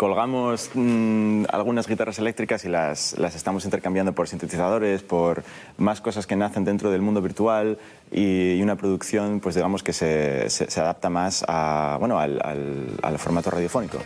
colgamos 0.04 0.70
mmm, 0.74 1.44
algunas 1.50 1.88
guitarras 1.88 2.18
eléctricas 2.18 2.66
y 2.66 2.68
las, 2.68 3.16
las, 3.18 3.34
estamos 3.34 3.64
intercambiando 3.64 4.12
por 4.12 4.28
sintetizadores, 4.28 5.02
por 5.02 5.42
más 5.78 6.02
cosas 6.02 6.26
que 6.26 6.36
nacen 6.36 6.62
dentro 6.62 6.90
del 6.90 7.00
mundo 7.00 7.22
virtual 7.22 7.78
y, 8.12 8.52
y 8.56 8.62
una 8.62 8.76
producción, 8.76 9.40
pues 9.40 9.54
digamos 9.54 9.82
que 9.82 9.94
se, 9.94 10.50
se, 10.50 10.70
se 10.70 10.78
adapta 10.78 11.08
más 11.08 11.42
a, 11.48 11.96
bueno, 11.98 12.18
al, 12.18 12.38
al, 12.44 12.98
al, 13.02 13.18
formato 13.18 13.50
radiofónico. 13.50 13.96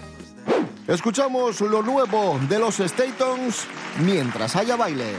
Escuchamos 0.86 1.60
lo 1.62 1.82
nuevo 1.82 2.38
de 2.48 2.60
los 2.60 2.76
Statons 2.76 3.66
mientras 4.00 4.54
haya 4.54 4.76
baile. 4.76 5.16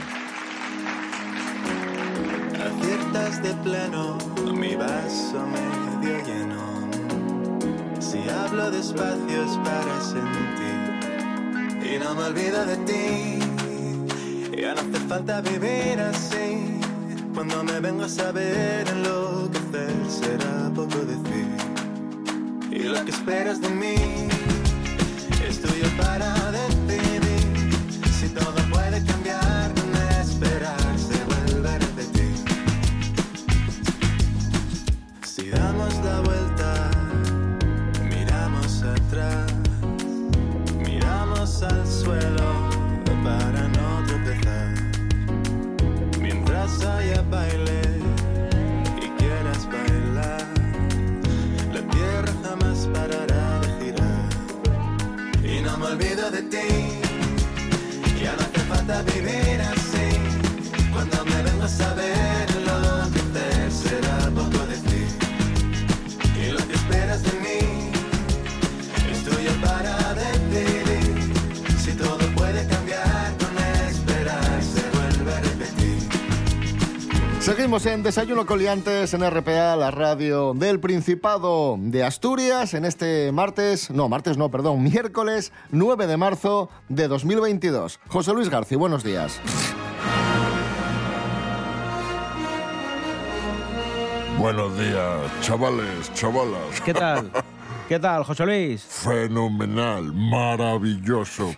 Aciertas 2.56 3.44
de 3.44 3.54
pleno 3.66 4.18
mi 4.54 4.78
vaso 4.78 5.46
medio 5.46 6.26
lleno. 6.26 6.90
Si 8.00 8.20
hablo 8.30 8.72
despacio 8.72 9.44
es 9.44 9.58
para 9.58 10.02
sentir 10.02 10.69
y 11.91 11.98
no 11.98 12.13
me 12.13 12.24
olvido 12.24 12.65
de 12.65 12.77
ti. 12.77 13.39
Ya 14.55 14.75
no 14.75 14.81
hace 14.81 15.00
falta 15.08 15.41
vivir 15.41 16.00
así. 16.00 16.79
Cuando 17.34 17.63
me 17.63 17.79
vengo 17.79 18.03
a 18.03 18.10
saber 18.10 18.88
enloquecer 18.88 19.93
será 20.08 20.69
poco 20.75 21.00
decir. 21.00 21.48
Y 22.72 22.84
lo 22.84 23.03
que 23.05 23.12
esperas 23.12 23.62
de 23.62 23.69
mí 23.69 23.96
es 25.48 25.62
tuyo 25.62 25.88
para 25.98 26.38
Seguimos 77.80 77.98
en 77.98 78.04
Desayuno 78.04 78.46
Coliantes 78.46 79.14
en 79.14 79.30
RPA, 79.30 79.78
la 79.78 79.90
radio 79.90 80.54
del 80.54 80.82
Principado 80.82 81.78
de 81.80 82.04
Asturias, 82.04 82.74
en 82.74 82.84
este 82.84 83.32
martes, 83.32 83.90
no, 83.90 84.10
martes 84.10 84.38
no, 84.38 84.52
perdón, 84.52 84.84
miércoles 84.84 85.54
9 85.72 86.06
de 86.06 86.18
marzo 86.18 86.70
de 86.90 87.08
2022. 87.08 88.02
José 88.10 88.34
Luis 88.34 88.50
García, 88.50 88.78
buenos 88.78 89.04
días. 89.04 89.40
Buenos 94.38 94.78
días, 94.78 95.42
chavales, 95.42 96.14
chavalas. 96.14 96.82
¿Qué 96.84 96.94
tal? 96.94 97.32
¿Qué 97.88 97.98
tal, 97.98 98.26
José 98.26 98.46
Luis? 98.46 98.84
Fenomenal, 98.84 100.12
maravilloso. 100.14 101.56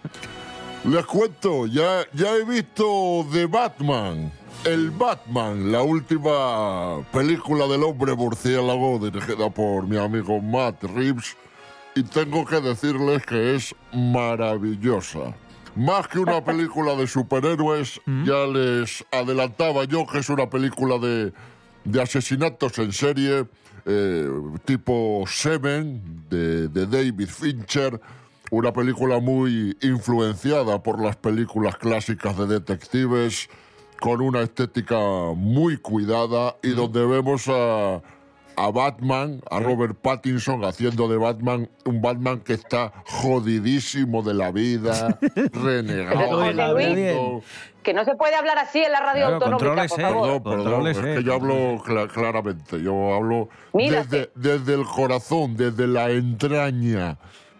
Les 0.85 1.05
cuento, 1.05 1.67
ya, 1.67 2.05
ya 2.13 2.35
he 2.35 2.43
visto 2.43 3.25
The 3.31 3.45
Batman. 3.45 4.31
El 4.65 4.91
Batman, 4.91 5.71
la 5.71 5.81
última 5.81 7.01
película 7.11 7.67
del 7.67 7.83
hombre 7.83 8.15
murciélago 8.15 8.99
dirigida 8.99 9.49
por 9.49 9.87
mi 9.87 9.97
amigo 9.97 10.39
Matt 10.41 10.83
Reeves. 10.83 11.35
Y 11.95 12.03
tengo 12.03 12.45
que 12.45 12.61
decirles 12.61 13.25
que 13.25 13.55
es 13.55 13.75
maravillosa. 13.93 15.35
Más 15.75 16.07
que 16.07 16.19
una 16.19 16.43
película 16.43 16.95
de 16.95 17.07
superhéroes, 17.07 17.99
Mm. 18.05 18.23
ya 18.25 18.45
les 18.47 19.05
adelantaba 19.11 19.85
yo 19.85 20.05
que 20.05 20.19
es 20.19 20.29
una 20.29 20.49
película 20.49 20.97
de, 20.97 21.31
de 21.85 22.01
asesinatos 22.01 22.77
en 22.79 22.91
serie 22.91 23.45
eh, 23.85 24.29
tipo 24.65 25.23
Seven 25.27 26.25
de, 26.29 26.67
de 26.67 26.85
David 26.85 27.27
Fincher, 27.29 27.99
una 28.51 28.71
película 28.73 29.19
muy 29.19 29.75
influenciada 29.81 30.83
por 30.83 31.01
las 31.01 31.15
películas 31.15 31.75
clásicas 31.77 32.37
de 32.37 32.45
detectives, 32.47 33.49
con 33.99 34.21
una 34.21 34.41
estética 34.41 34.97
muy 35.35 35.77
cuidada 35.77 36.55
y 36.61 36.69
donde 36.71 37.05
vemos 37.05 37.47
a, 37.47 38.01
a 38.57 38.71
Batman, 38.71 39.41
a 39.49 39.59
Robert 39.59 39.95
Pattinson 40.01 40.63
haciendo 40.65 41.07
de 41.07 41.17
Batman 41.17 41.69
un 41.85 42.01
Batman 42.01 42.41
que 42.41 42.53
está 42.53 42.91
jodidísimo 43.05 44.21
de 44.21 44.33
la 44.33 44.51
vida, 44.51 45.17
renegado. 45.53 47.41
Que 47.83 47.93
no 47.95 48.05
se 48.05 48.15
puede 48.15 48.35
hablar 48.35 48.57
así 48.59 48.79
en 48.79 48.91
la 48.91 48.99
radio 48.99 49.27
Claro, 49.27 49.33
autonómica, 49.55 49.87
por 49.87 49.89
contrólese. 49.89 50.01
favor. 50.01 50.43
Perdón, 50.43 50.63
perdón, 50.63 50.87
es 50.87 50.97
que 50.99 51.23
yo 51.23 51.33
hablo 51.33 51.55
cla- 51.83 52.07
claramente, 52.11 52.81
yo 52.83 53.13
hablo 53.15 53.49
desde, 53.73 54.31
desde 54.35 54.73
el 54.75 54.85
corazón, 54.85 55.55
desde 55.55 55.87
la 55.87 56.09
entraña. 56.11 57.17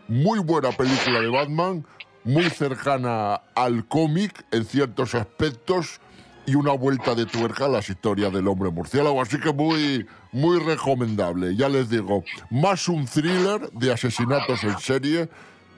Muy 0.08 0.40
buena 0.40 0.72
película 0.72 1.22
de 1.22 1.30
Batman, 1.30 1.86
muy 2.24 2.50
cercana 2.50 3.36
al 3.56 3.88
cómic 3.88 4.46
en 4.52 4.66
ciertos 4.66 5.16
aspectos 5.16 6.00
y 6.46 6.56
una 6.56 6.74
vuelta 6.74 7.16
de 7.16 7.26
tuerca 7.26 7.66
a 7.66 7.70
las 7.70 7.90
historias 7.90 8.34
del 8.34 8.48
hombre 8.48 8.72
murciélago, 8.72 9.22
así 9.22 9.40
que 9.40 9.54
muy, 9.54 10.08
muy 10.32 10.60
recomendable. 10.60 11.56
Ya 11.56 11.70
les 11.70 11.90
digo, 11.90 12.24
más 12.50 12.88
un 12.88 13.06
thriller 13.06 13.72
de 13.72 13.94
asesinatos 13.94 14.64
en 14.64 14.78
serie 14.80 15.30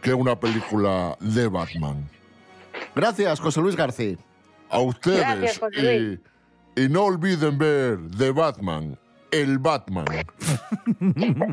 que 0.02 0.14
una 0.14 0.40
película 0.40 1.18
de 1.20 1.48
Batman. 1.48 2.10
Gracias, 2.96 3.40
José 3.40 3.62
Luis 3.62 3.76
García. 3.76 4.18
A 4.70 4.80
ustedes. 4.80 5.20
Gracias, 5.20 5.60
José 5.60 6.00
Luis. 6.00 6.20
y, 6.76 6.84
y 6.84 6.90
no 6.90 7.04
olviden 7.04 7.58
ver 7.58 8.00
The 8.18 8.32
Batman, 8.32 8.98
el 9.34 9.58
Batman. 9.58 10.06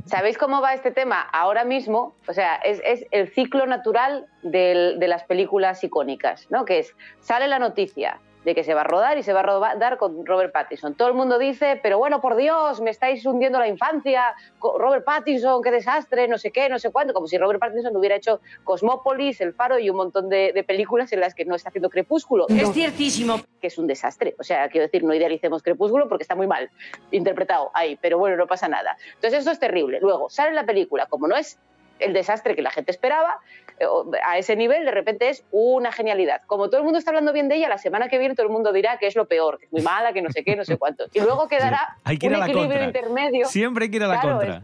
¿Sabéis 0.05 0.37
cómo 0.37 0.61
va 0.61 0.75
este 0.75 0.91
tema? 0.91 1.23
Ahora 1.33 1.65
mismo, 1.65 2.15
o 2.29 2.33
sea, 2.33 2.57
es, 2.57 2.81
el 3.11 3.29
ciclo 3.33 3.67
natural 3.67 4.27
del- 4.43 4.99
de 4.99 5.09
las 5.09 5.25
películas 5.25 5.83
icónicas, 5.83 6.47
¿no? 6.51 6.65
Que 6.67 6.81
es, 6.81 6.95
sale 7.21 7.49
la 7.49 7.59
noticia 7.59 8.21
de 8.44 8.54
que 8.54 8.64
se 8.64 8.75
va 8.75 8.82
a 8.82 8.85
rodar 8.85 9.18
y 9.18 9.23
se 9.23 9.32
va 9.32 9.40
a 9.40 9.42
rodar 9.42 9.99
con 9.99 10.25
Robert 10.25 10.52
Pattinson. 10.52 10.94
Todo 10.94 11.09
el 11.09 11.14
mundo 11.14 11.38
dice, 11.38 11.78
pero 11.82 11.99
bueno, 11.99 12.20
por 12.20 12.37
Dios, 12.37 12.80
me 12.80 12.90
estáis 12.90 13.25
hundiendo 13.26 13.59
la 13.59 13.68
infancia, 13.68 14.35
Robert 14.61 15.04
Pattinson, 15.04 15.62
qué 15.62 15.70
desastre, 15.70 16.28
no 16.28 16.38
sé 16.38 16.50
qué, 16.50 16.68
no 16.68 16.78
sé 16.78 16.90
cuánto, 16.90 17.12
como 17.12 17.26
si 17.26 17.38
Robert 17.38 17.61
Pattinson 17.61 17.97
hubiera 17.97 18.16
hecho 18.16 18.40
Cosmópolis, 18.64 19.40
El 19.40 19.52
Faro 19.52 19.78
y 19.78 19.90
un 19.90 19.97
montón 19.97 20.28
de, 20.28 20.52
de 20.52 20.64
películas 20.64 21.12
en 21.12 21.20
las 21.20 21.35
que 21.35 21.44
no 21.44 21.54
está 21.54 21.68
haciendo 21.68 21.90
Crepúsculo. 21.90 22.47
Es 22.49 22.73
ciertísimo 22.73 23.40
que 23.61 23.66
es 23.66 23.78
un 23.78 23.87
desastre. 23.87 24.35
O 24.38 24.42
sea, 24.42 24.68
quiero 24.68 24.87
decir, 24.87 25.04
no 25.04 25.14
idealicemos 25.14 25.62
Crepúsculo 25.62 26.09
porque 26.09 26.23
está 26.23 26.35
muy 26.35 26.47
mal 26.47 26.70
interpretado 27.11 27.70
ahí, 27.75 27.99
pero 28.00 28.18
bueno, 28.18 28.37
no 28.37 28.47
pasa 28.47 28.68
nada. 28.68 28.97
Entonces 29.14 29.40
eso 29.40 29.50
es 29.50 29.59
terrible. 29.59 29.99
Luego, 30.00 30.30
sale 30.30 30.52
la 30.52 30.64
película, 30.64 31.06
como 31.06 31.28
no 31.28 31.37
es 31.37 31.59
el 32.00 32.12
desastre 32.12 32.54
que 32.57 32.62
la 32.62 32.71
gente 32.71 32.90
esperaba, 32.90 33.38
eh, 33.78 33.87
a 34.25 34.38
ese 34.38 34.57
nivel 34.57 34.85
de 34.85 34.90
repente 34.90 35.28
es 35.28 35.45
una 35.50 35.92
genialidad. 35.92 36.42
Como 36.47 36.69
todo 36.69 36.78
el 36.78 36.85
mundo 36.85 36.99
está 36.99 37.11
hablando 37.11 37.33
bien 37.33 37.49
de 37.49 37.57
ella, 37.57 37.69
la 37.69 37.78
semana 37.78 38.09
que 38.09 38.19
viene 38.19 38.35
todo 38.35 38.47
el 38.47 38.52
mundo 38.52 38.73
dirá 38.73 38.99
que 38.99 39.07
es 39.07 39.16
lo 39.16 39.26
peor, 39.26 39.59
que 39.59 39.66
es 39.66 39.73
muy 39.73 39.83
mala, 39.83 40.12
que 40.12 40.23
no 40.23 40.30
sé 40.30 40.42
qué, 40.45 40.57
no 40.57 40.64
sé 40.64 40.76
cuánto. 40.78 41.07
Y 41.12 41.21
luego 41.21 41.49
quedará 41.49 41.97
Hay 42.04 42.19
que 42.19 42.26
ir 42.26 42.33
un 42.33 42.37
a 42.37 42.38
la 42.40 42.45
equilibrio 42.47 42.80
contra. 42.80 42.87
intermedio. 43.00 43.47
Siempre 43.47 43.85
hay 43.85 43.90
que 43.90 43.97
ir 43.97 44.04
a 44.04 44.09
la 44.09 44.21
Claro, 44.21 44.38
contra. 44.38 44.62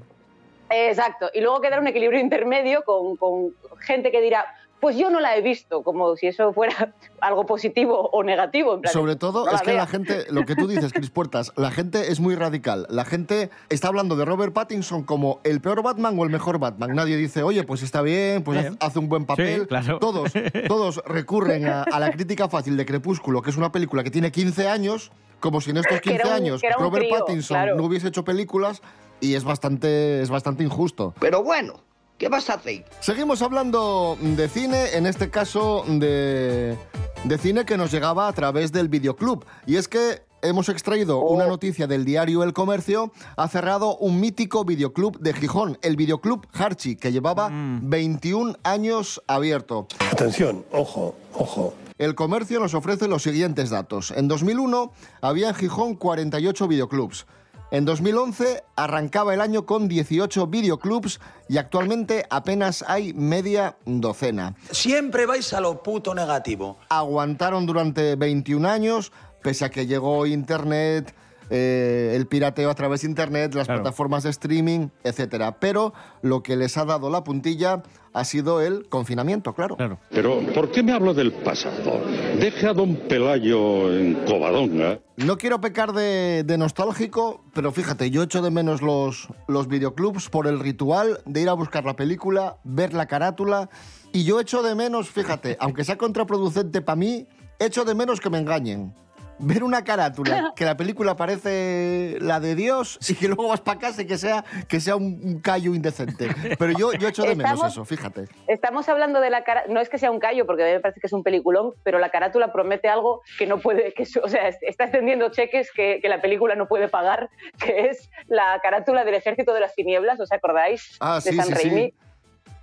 Exacto. 0.68 1.30
Y 1.32 1.40
luego 1.40 1.60
quedará 1.60 1.80
un 1.80 1.86
equilibrio 1.86 2.18
intermedio 2.20 2.82
con, 2.84 3.16
con 3.16 3.54
gente 3.80 4.10
que 4.10 4.20
dirá, 4.20 4.46
pues 4.86 4.96
yo 4.96 5.10
no 5.10 5.18
la 5.18 5.36
he 5.36 5.42
visto, 5.42 5.82
como 5.82 6.14
si 6.14 6.28
eso 6.28 6.52
fuera 6.52 6.94
algo 7.20 7.44
positivo 7.44 8.08
o 8.12 8.22
negativo. 8.22 8.74
En 8.74 8.82
plan, 8.82 8.92
Sobre 8.92 9.16
todo 9.16 9.44
no 9.44 9.50
es 9.50 9.60
que 9.62 9.72
vea. 9.72 9.80
la 9.80 9.86
gente, 9.88 10.26
lo 10.30 10.44
que 10.44 10.54
tú 10.54 10.68
dices, 10.68 10.92
Cris 10.92 11.10
Puertas, 11.10 11.52
la 11.56 11.72
gente 11.72 12.12
es 12.12 12.20
muy 12.20 12.36
radical. 12.36 12.86
La 12.88 13.04
gente 13.04 13.50
está 13.68 13.88
hablando 13.88 14.14
de 14.14 14.24
Robert 14.24 14.52
Pattinson 14.52 15.02
como 15.02 15.40
el 15.42 15.60
peor 15.60 15.82
Batman 15.82 16.16
o 16.16 16.22
el 16.22 16.30
mejor 16.30 16.60
Batman. 16.60 16.94
Nadie 16.94 17.16
dice, 17.16 17.42
oye, 17.42 17.64
pues 17.64 17.82
está 17.82 18.00
bien, 18.00 18.44
pues 18.44 18.60
Bien. 18.60 18.76
hace 18.78 19.00
un 19.00 19.08
buen 19.08 19.26
papel. 19.26 19.62
Sí, 19.62 19.66
claro. 19.66 19.98
Todos, 19.98 20.32
todos 20.68 21.02
recurren 21.04 21.66
a, 21.66 21.82
a 21.82 21.98
la 21.98 22.12
crítica 22.12 22.48
fácil 22.48 22.76
de 22.76 22.86
Crepúsculo, 22.86 23.42
que 23.42 23.50
es 23.50 23.56
una 23.56 23.72
película 23.72 24.04
que 24.04 24.12
tiene 24.12 24.30
15 24.30 24.68
años, 24.68 25.10
como 25.40 25.60
si 25.60 25.70
en 25.70 25.78
estos 25.78 26.00
Que 26.00 26.14
era 26.14 26.22
15 26.24 26.28
un- 26.28 26.32
años 26.44 26.62
Robert 26.78 27.06
crío, 27.06 27.18
Pattinson 27.18 27.56
claro. 27.56 27.74
no 27.74 27.82
hubiese 27.84 28.06
hecho 28.08 28.24
películas. 28.24 28.82
y 29.20 29.34
es 29.34 29.42
bastante, 29.44 30.20
es 30.22 30.30
bastante 30.30 30.62
injusto. 30.62 31.12
Pero 31.18 31.42
bueno, 31.42 31.74
¿qué 32.18 32.28
vas 32.28 32.50
a 32.50 32.54
hacer? 32.54 32.84
Seguimos 33.00 33.42
hablando 33.42 34.16
de 34.20 34.48
cine, 34.48 34.94
en 34.94 35.06
este 35.06 35.30
caso 35.30 35.84
de, 35.86 36.76
de 37.24 37.38
cine 37.38 37.64
que 37.64 37.76
nos 37.76 37.90
llegaba 37.90 38.28
a 38.28 38.32
través 38.32 38.72
del 38.72 38.88
videoclub. 38.88 39.44
Y 39.66 39.76
es 39.76 39.88
que 39.88 40.22
hemos 40.42 40.68
extraído 40.68 41.20
una 41.20 41.46
noticia 41.46 41.86
del 41.86 42.04
diario 42.04 42.42
El 42.42 42.52
Comercio. 42.52 43.12
Ha 43.36 43.48
cerrado 43.48 43.96
un 43.96 44.20
mítico 44.20 44.64
videoclub 44.64 45.18
de 45.18 45.34
Gijón, 45.34 45.78
el 45.82 45.96
videoclub 45.96 46.46
Harchi, 46.52 46.96
que 46.96 47.12
llevaba 47.12 47.50
21 47.52 48.56
años 48.62 49.22
abierto. 49.26 49.88
Atención, 50.10 50.64
ojo, 50.72 51.14
ojo. 51.34 51.74
El 51.98 52.14
comercio 52.14 52.60
nos 52.60 52.74
ofrece 52.74 53.08
los 53.08 53.22
siguientes 53.22 53.70
datos. 53.70 54.10
En 54.10 54.28
2001 54.28 54.92
había 55.22 55.48
en 55.48 55.54
Gijón 55.54 55.94
48 55.94 56.68
videoclubs. 56.68 57.26
En 57.72 57.84
2011 57.84 58.62
arrancaba 58.76 59.34
el 59.34 59.40
año 59.40 59.66
con 59.66 59.88
18 59.88 60.46
videoclubs 60.46 61.20
y 61.48 61.58
actualmente 61.58 62.24
apenas 62.30 62.84
hay 62.86 63.12
media 63.12 63.76
docena. 63.84 64.54
Siempre 64.70 65.26
vais 65.26 65.52
a 65.52 65.60
lo 65.60 65.82
puto 65.82 66.14
negativo. 66.14 66.78
Aguantaron 66.88 67.66
durante 67.66 68.14
21 68.14 68.68
años, 68.68 69.10
pese 69.42 69.64
a 69.64 69.70
que 69.70 69.86
llegó 69.86 70.26
Internet, 70.26 71.12
eh, 71.50 72.12
el 72.14 72.26
pirateo 72.26 72.70
a 72.70 72.74
través 72.74 73.02
de 73.02 73.08
Internet, 73.08 73.54
las 73.54 73.66
plataformas 73.66 74.22
de 74.24 74.30
streaming, 74.30 74.88
etc. 75.04 75.54
Pero 75.60 75.92
lo 76.22 76.42
que 76.42 76.56
les 76.56 76.76
ha 76.76 76.84
dado 76.84 77.10
la 77.10 77.24
puntilla 77.24 77.82
ha 78.12 78.24
sido 78.24 78.62
el 78.62 78.88
confinamiento, 78.88 79.52
claro. 79.52 79.76
Pero, 80.10 80.40
¿por 80.54 80.70
qué 80.70 80.82
me 80.82 80.92
hablo 80.92 81.12
del 81.12 81.32
pasado? 81.32 82.00
Deje 82.40 82.66
a 82.66 82.72
don 82.72 82.96
Pelayo 82.96 83.94
en 83.94 84.14
Covadonga. 84.24 85.00
No 85.16 85.36
quiero 85.36 85.60
pecar 85.60 85.92
de, 85.92 86.42
de 86.42 86.56
nostálgico, 86.56 87.44
pero 87.52 87.72
fíjate, 87.72 88.10
yo 88.10 88.22
echo 88.22 88.40
de 88.40 88.50
menos 88.50 88.80
los, 88.80 89.28
los 89.48 89.68
videoclubs 89.68 90.30
por 90.30 90.46
el 90.46 90.60
ritual 90.60 91.20
de 91.26 91.42
ir 91.42 91.48
a 91.50 91.52
buscar 91.52 91.84
la 91.84 91.94
película, 91.94 92.56
ver 92.64 92.94
la 92.94 93.06
carátula, 93.06 93.68
y 94.12 94.24
yo 94.24 94.40
echo 94.40 94.62
de 94.62 94.74
menos, 94.74 95.10
fíjate, 95.10 95.58
aunque 95.60 95.84
sea 95.84 95.98
contraproducente 95.98 96.80
para 96.80 96.96
mí, 96.96 97.26
echo 97.58 97.84
de 97.84 97.94
menos 97.94 98.20
que 98.20 98.30
me 98.30 98.38
engañen. 98.38 98.94
Ver 99.38 99.62
una 99.64 99.84
carátula, 99.84 100.52
que 100.56 100.64
la 100.64 100.76
película 100.76 101.14
parece 101.16 102.16
la 102.20 102.40
de 102.40 102.54
Dios 102.54 102.98
y 103.08 103.14
que 103.14 103.26
luego 103.28 103.48
vas 103.48 103.60
para 103.60 103.78
casa 103.78 104.02
y 104.02 104.06
que 104.06 104.16
sea, 104.18 104.44
que 104.68 104.80
sea 104.80 104.96
un, 104.96 105.20
un 105.22 105.40
callo 105.40 105.74
indecente. 105.74 106.28
Pero 106.58 106.72
yo, 106.78 106.92
yo 106.94 107.08
echo 107.08 107.22
de 107.22 107.34
menos 107.36 107.62
eso, 107.64 107.84
fíjate. 107.84 108.28
Estamos 108.46 108.88
hablando 108.88 109.20
de 109.20 109.30
la 109.30 109.44
cara, 109.44 109.64
no 109.68 109.80
es 109.80 109.88
que 109.88 109.98
sea 109.98 110.10
un 110.10 110.20
callo, 110.20 110.46
porque 110.46 110.62
a 110.62 110.66
mí 110.66 110.72
me 110.72 110.80
parece 110.80 111.00
que 111.00 111.06
es 111.06 111.12
un 111.12 111.22
peliculón, 111.22 111.72
pero 111.82 111.98
la 111.98 112.08
carátula 112.10 112.52
promete 112.52 112.88
algo 112.88 113.20
que 113.38 113.46
no 113.46 113.58
puede, 113.58 113.92
que, 113.92 114.04
es- 114.04 114.16
o 114.16 114.28
sea, 114.28 114.48
es- 114.48 114.58
está 114.62 114.84
extendiendo 114.84 115.28
cheques 115.30 115.70
que, 115.70 115.98
que 116.00 116.08
la 116.08 116.20
película 116.22 116.54
no 116.54 116.66
puede 116.66 116.88
pagar, 116.88 117.28
que 117.58 117.88
es 117.90 118.10
la 118.28 118.58
carátula 118.62 119.04
del 119.04 119.14
Ejército 119.16 119.52
de 119.52 119.60
las 119.60 119.74
Tinieblas, 119.74 120.18
¿os 120.18 120.32
acordáis? 120.32 120.96
Ah, 121.00 121.20
de 121.22 121.30
sí, 121.30 121.36
San 121.36 121.54
sí. 121.56 121.92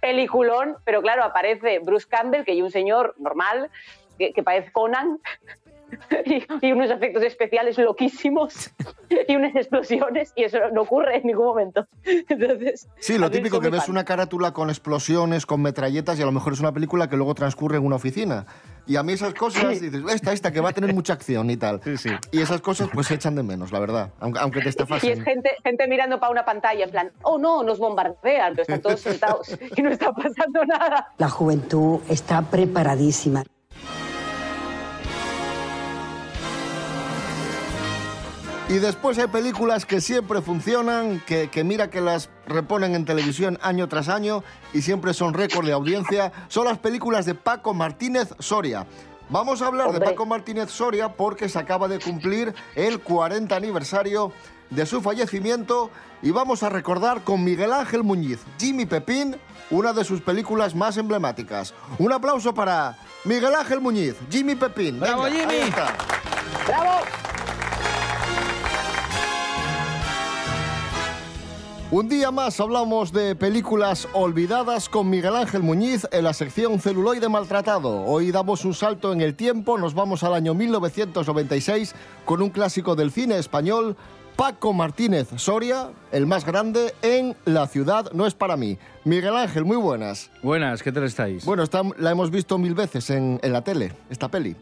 Peliculón, 0.02 0.76
pero 0.84 1.02
claro, 1.02 1.24
aparece 1.24 1.80
Bruce 1.80 2.08
Campbell, 2.10 2.44
que 2.44 2.52
hay 2.52 2.62
un 2.62 2.72
señor 2.72 3.16
normal, 3.20 3.70
que, 4.18 4.34
que 4.34 4.44
parece 4.44 4.72
Conan, 4.72 5.20
y, 6.26 6.46
y 6.68 6.72
unos 6.72 6.90
efectos 6.92 7.24
especiales 7.24 7.78
loquísimos, 7.78 8.72
y 9.28 9.36
unas 9.36 9.56
explosiones, 9.56 10.34
y 10.36 10.44
eso 10.44 10.58
no 10.74 10.82
ocurre 10.82 11.18
en 11.18 11.28
ningún 11.28 11.46
momento. 11.46 11.88
Entonces, 12.04 12.88
Sí, 13.00 13.18
lo 13.18 13.30
típico 13.32 13.60
que 13.60 13.70
ves 13.70 13.82
fan. 13.86 13.92
una 13.92 14.06
carátula 14.06 14.54
con 14.54 14.70
explosiones, 14.70 15.46
con 15.46 15.62
metralletas 15.62 16.20
y 16.20 16.22
a 16.22 16.26
lo 16.26 16.32
mejor 16.32 16.54
es 16.54 16.60
una 16.60 16.72
película 16.72 17.10
que 17.10 17.16
luego 17.18 17.34
transcurre 17.36 17.78
en 17.78 17.86
una 17.86 17.96
oficina. 17.96 18.46
Y 18.86 18.98
a 18.98 19.04
mí 19.04 19.14
esas 19.14 19.34
cosas, 19.34 19.80
dices, 19.80 20.02
esta, 20.10 20.34
esta, 20.34 20.52
que 20.52 20.60
va 20.60 20.70
a 20.70 20.74
tener 20.74 20.94
mucha 20.94 21.14
acción 21.14 21.50
y 21.50 21.56
tal. 21.56 21.80
Y 22.32 22.42
esas 22.42 22.60
cosas 22.60 22.90
pues 22.94 23.08
se 23.08 23.14
echan 23.16 23.34
de 23.34 23.42
menos, 23.42 23.72
la 23.72 23.80
verdad, 23.80 24.12
aunque, 24.20 24.40
aunque 24.40 24.60
te 24.60 24.66
Y 24.66 24.68
es 24.68 24.76
estafasen. 24.76 25.24
gente, 25.24 25.52
gente 25.64 25.88
mirando 25.88 26.20
para 26.20 26.32
una 26.32 26.44
pantalla, 26.44 26.84
en 26.84 26.92
plan, 26.92 27.12
oh 27.22 27.38
no, 27.38 27.64
nos 27.64 27.80
bombardean, 27.80 28.52
pero 28.52 28.62
están 28.64 28.82
todos 28.82 29.00
sentados 29.00 29.58
y 29.78 29.82
no 29.82 29.90
está 29.90 30.12
pasando 30.12 30.66
nada. 30.66 31.14
La 31.18 31.30
juventud 31.30 32.02
está 32.10 32.42
preparadísima. 32.42 33.44
Y 38.70 38.80
después 38.80 39.20
hay 39.20 39.28
películas 39.28 39.86
que 39.86 40.00
siempre 40.00 40.42
funcionan, 40.42 41.20
que, 41.28 41.50
que 41.50 41.64
mira 41.64 41.90
que 41.90 42.02
las 42.02 42.30
reponen 42.48 42.96
en 42.96 43.06
televisión 43.06 43.60
año 43.62 43.88
tras 43.90 44.08
año 44.08 44.44
y 44.74 44.82
siempre 44.82 45.14
son 45.14 45.34
récord 45.34 45.66
de 45.66 45.74
audiencia. 45.74 46.32
Son 46.48 46.66
las 46.66 46.80
películas 46.80 47.26
de 47.26 47.36
Paco 47.36 47.74
Martínez 47.74 48.30
Soria. 48.40 48.88
Vamos 49.30 49.62
a 49.62 49.68
hablar 49.68 49.92
de 49.92 50.00
Paco 50.00 50.26
Martínez 50.26 50.70
Soria 50.70 51.10
porque 51.10 51.50
se 51.50 51.60
acaba 51.60 51.88
de 51.88 52.00
cumplir 52.00 52.54
el 52.76 53.00
40 53.00 53.56
aniversario 53.56 54.32
de 54.70 54.86
su 54.86 55.02
fallecimiento 55.02 55.92
y 56.22 56.32
vamos 56.32 56.64
a 56.64 56.70
recordar 56.70 57.22
con 57.24 57.44
Miguel 57.44 57.74
Ángel 57.74 58.04
Muñiz, 58.04 58.40
Jimmy 58.58 58.86
Pepín, 58.86 59.36
una 59.72 59.92
de 59.94 60.04
sus 60.04 60.22
películas 60.22 60.74
más 60.74 60.98
emblemáticas. 60.98 61.74
Un 62.00 62.12
aplauso 62.14 62.54
para 62.54 62.98
Miguel 63.26 63.56
Ángel 63.56 63.82
Muñiz, 63.82 64.16
Jimmy 64.30 64.56
Pepín. 64.56 65.00
¡Bravo, 65.00 65.24
Venga, 65.24 65.40
Jimmy! 65.40 65.54
ahí 65.54 65.70
está. 65.70 65.94
¡Bravo! 66.68 67.33
Un 71.92 72.10
día 72.10 72.32
más 72.32 72.60
hablamos 72.60 73.12
de 73.12 73.36
películas 73.36 74.08
olvidadas 74.14 74.90
con 74.90 75.10
Miguel 75.10 75.36
Ángel 75.36 75.62
Muñiz 75.62 76.08
en 76.12 76.24
la 76.24 76.34
sección 76.34 76.80
Celuloide 76.80 77.30
Maltratado. 77.30 78.04
Hoy 78.06 78.32
damos 78.32 78.66
un 78.66 78.74
salto 78.74 79.14
en 79.14 79.22
el 79.22 79.36
tiempo, 79.36 79.78
nos 79.78 79.94
vamos 79.94 80.24
al 80.24 80.34
año 80.34 80.56
1996 80.56 81.94
con 82.26 82.42
un 82.42 82.50
clásico 82.50 82.96
del 82.96 83.12
cine 83.12 83.38
español, 83.38 83.96
Paco 84.36 84.74
Martínez 84.74 85.28
Soria, 85.36 85.92
el 86.12 86.26
más 86.26 86.46
grande 86.46 86.96
en 87.04 87.36
La 87.46 87.68
ciudad 87.68 88.12
no 88.14 88.26
es 88.26 88.34
para 88.34 88.58
mí. 88.58 88.80
Miguel 89.04 89.36
Ángel, 89.36 89.64
muy 89.64 89.78
buenas. 89.78 90.32
Buenas, 90.42 90.82
¿qué 90.82 90.92
tal 90.92 91.04
estáis? 91.04 91.46
Bueno, 91.46 91.62
esta 91.62 91.84
la 92.00 92.10
hemos 92.10 92.32
visto 92.32 92.58
mil 92.58 92.74
veces 92.74 93.12
en, 93.12 93.40
en 93.44 93.54
la 93.54 93.64
tele, 93.64 93.94
esta 94.10 94.30
peli. 94.30 94.56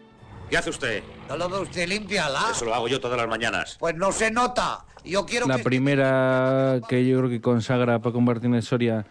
¿Qué 0.49 0.57
hace 0.57 0.69
usted? 0.69 1.01
¿No 1.29 1.37
lo 1.37 1.47
ve 1.47 1.59
usted? 1.61 1.87
Límpiala. 1.87 2.49
Eso 2.51 2.65
lo 2.65 2.75
hago 2.75 2.89
yo 2.89 2.99
todas 2.99 3.17
las 3.17 3.29
mañanas. 3.29 3.77
Pues 3.79 3.95
no 3.95 4.11
se 4.11 4.31
nota. 4.31 4.83
Yo 5.03 5.25
quiero 5.25 5.47
la 5.47 5.57
que... 5.57 5.63
primera 5.63 6.79
que 6.87 7.07
yo 7.07 7.17
creo 7.17 7.29
que 7.29 7.41
consagra 7.41 7.95
a 7.95 7.99
Paco 7.99 8.21
Martínez 8.21 8.65
Soria 8.65 9.05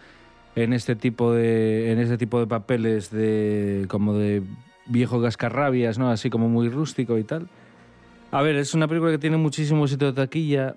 en 0.54 0.72
este 0.72 0.96
tipo 0.96 1.32
de 1.32 1.92
en 1.92 1.98
este 1.98 2.18
tipo 2.18 2.38
de 2.40 2.46
papeles 2.46 3.10
de 3.10 3.86
como 3.88 4.14
de 4.14 4.42
viejo 4.86 5.22
cascarrabias, 5.22 5.98
¿no? 5.98 6.10
Así 6.10 6.30
como 6.30 6.48
muy 6.48 6.68
rústico 6.68 7.18
y 7.18 7.24
tal. 7.24 7.48
A 8.30 8.42
ver, 8.42 8.56
es 8.56 8.74
una 8.74 8.86
película 8.86 9.10
que 9.10 9.18
tiene 9.18 9.36
muchísimo 9.36 9.84
éxito 9.84 10.06
de 10.06 10.12
taquilla 10.12 10.76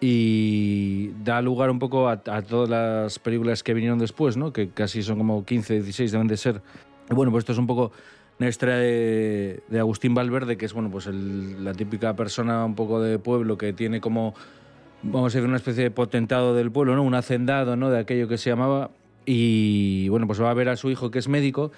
y 0.00 1.10
da 1.22 1.40
lugar 1.40 1.70
un 1.70 1.78
poco 1.78 2.08
a, 2.08 2.20
a 2.26 2.42
todas 2.42 2.68
las 2.68 3.18
películas 3.18 3.62
que 3.62 3.72
vinieron 3.72 3.98
después, 3.98 4.36
¿no? 4.36 4.52
Que 4.52 4.68
casi 4.70 5.02
son 5.02 5.18
como 5.18 5.44
15, 5.44 5.74
16 5.74 6.12
deben 6.12 6.26
de 6.26 6.36
ser. 6.36 6.60
Bueno, 7.08 7.30
pues 7.30 7.42
esto 7.42 7.52
es 7.52 7.58
un 7.58 7.66
poco 7.66 7.92
historia 8.48 8.76
de, 8.76 9.62
de 9.68 9.78
Agustín 9.78 10.14
Valverde, 10.14 10.56
que 10.56 10.66
es 10.66 10.72
bueno, 10.72 10.90
pues 10.90 11.06
la 11.06 11.72
típica 11.72 12.14
persona 12.14 12.64
un 12.64 12.74
poco 12.74 13.00
de 13.00 13.18
pueblo 13.18 13.58
que 13.58 13.72
tiene 13.72 14.00
como, 14.00 14.34
vamos 15.02 15.34
a 15.34 15.38
decir, 15.38 15.48
una 15.48 15.56
especie 15.56 15.84
de 15.84 15.90
potentado 15.90 16.54
del 16.54 16.70
pueblo, 16.70 16.94
¿no? 16.94 17.02
Un 17.02 17.14
hacendado, 17.14 17.76
¿no? 17.76 17.90
De 17.90 17.98
aquello 17.98 18.28
que 18.28 18.38
se 18.38 18.50
llamaba. 18.50 18.90
Y 19.24 20.08
bueno, 20.08 20.26
pues 20.26 20.40
va 20.40 20.50
a 20.50 20.54
ver 20.54 20.68
a 20.68 20.76
su 20.76 20.90
hijo 20.90 21.10
que 21.10 21.18
es 21.18 21.28
médico, 21.28 21.70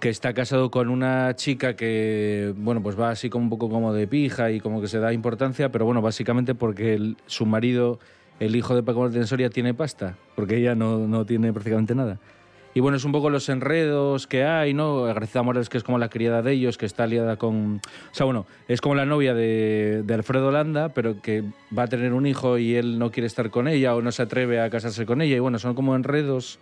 que 0.00 0.08
está 0.08 0.34
casado 0.34 0.70
con 0.70 0.88
una 0.88 1.34
chica 1.36 1.76
que, 1.76 2.52
bueno, 2.56 2.82
pues 2.82 2.98
va 2.98 3.10
así 3.10 3.30
como 3.30 3.44
un 3.44 3.50
poco 3.50 3.70
como 3.70 3.92
de 3.92 4.06
pija 4.08 4.50
y 4.50 4.60
como 4.60 4.80
que 4.80 4.88
se 4.88 4.98
da 4.98 5.12
importancia, 5.12 5.70
pero 5.70 5.84
bueno, 5.84 6.02
básicamente 6.02 6.54
porque 6.54 7.14
su 7.26 7.46
marido, 7.46 8.00
el 8.40 8.56
hijo 8.56 8.74
de 8.74 8.82
Paco 8.82 9.00
Martínez 9.00 9.28
Soria, 9.28 9.48
tiene 9.48 9.74
pasta, 9.74 10.18
porque 10.34 10.56
ella 10.56 10.74
no, 10.74 11.06
no 11.06 11.24
tiene 11.24 11.52
prácticamente 11.52 11.94
nada. 11.94 12.18
Y 12.74 12.80
bueno, 12.80 12.96
es 12.96 13.04
un 13.04 13.12
poco 13.12 13.28
los 13.28 13.48
enredos 13.48 14.26
que 14.26 14.44
hay, 14.44 14.72
¿no? 14.72 15.02
Graciela 15.02 15.42
Morales, 15.42 15.68
que 15.68 15.76
es 15.76 15.84
como 15.84 15.98
la 15.98 16.08
criada 16.08 16.40
de 16.40 16.52
ellos, 16.52 16.78
que 16.78 16.86
está 16.86 17.06
liada 17.06 17.36
con... 17.36 17.76
O 17.76 18.14
sea, 18.14 18.24
bueno, 18.24 18.46
es 18.66 18.80
como 18.80 18.94
la 18.94 19.04
novia 19.04 19.34
de, 19.34 20.02
de 20.04 20.14
Alfredo 20.14 20.50
Landa, 20.50 20.88
pero 20.90 21.20
que 21.20 21.44
va 21.76 21.82
a 21.82 21.86
tener 21.88 22.14
un 22.14 22.26
hijo 22.26 22.56
y 22.56 22.74
él 22.74 22.98
no 22.98 23.10
quiere 23.10 23.26
estar 23.26 23.50
con 23.50 23.68
ella 23.68 23.94
o 23.94 24.00
no 24.00 24.10
se 24.10 24.22
atreve 24.22 24.60
a 24.60 24.70
casarse 24.70 25.04
con 25.04 25.20
ella. 25.20 25.36
Y 25.36 25.40
bueno, 25.40 25.58
son 25.58 25.74
como 25.74 25.94
enredos 25.94 26.58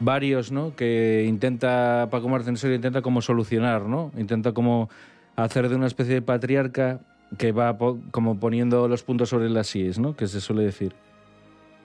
varios, 0.00 0.50
¿no? 0.50 0.74
Que 0.74 1.24
intenta 1.28 2.08
Paco 2.10 2.28
Martínez 2.28 2.64
intenta 2.64 3.02
como 3.02 3.22
solucionar, 3.22 3.82
¿no? 3.82 4.10
Intenta 4.16 4.52
como 4.52 4.88
hacer 5.36 5.68
de 5.68 5.76
una 5.76 5.86
especie 5.86 6.14
de 6.14 6.22
patriarca 6.22 7.00
que 7.38 7.52
va 7.52 7.76
como 8.10 8.40
poniendo 8.40 8.88
los 8.88 9.02
puntos 9.02 9.28
sobre 9.28 9.48
las 9.50 9.68
síes, 9.68 9.98
¿no? 9.98 10.16
Que 10.16 10.26
se 10.26 10.40
suele 10.40 10.62
decir. 10.62 10.94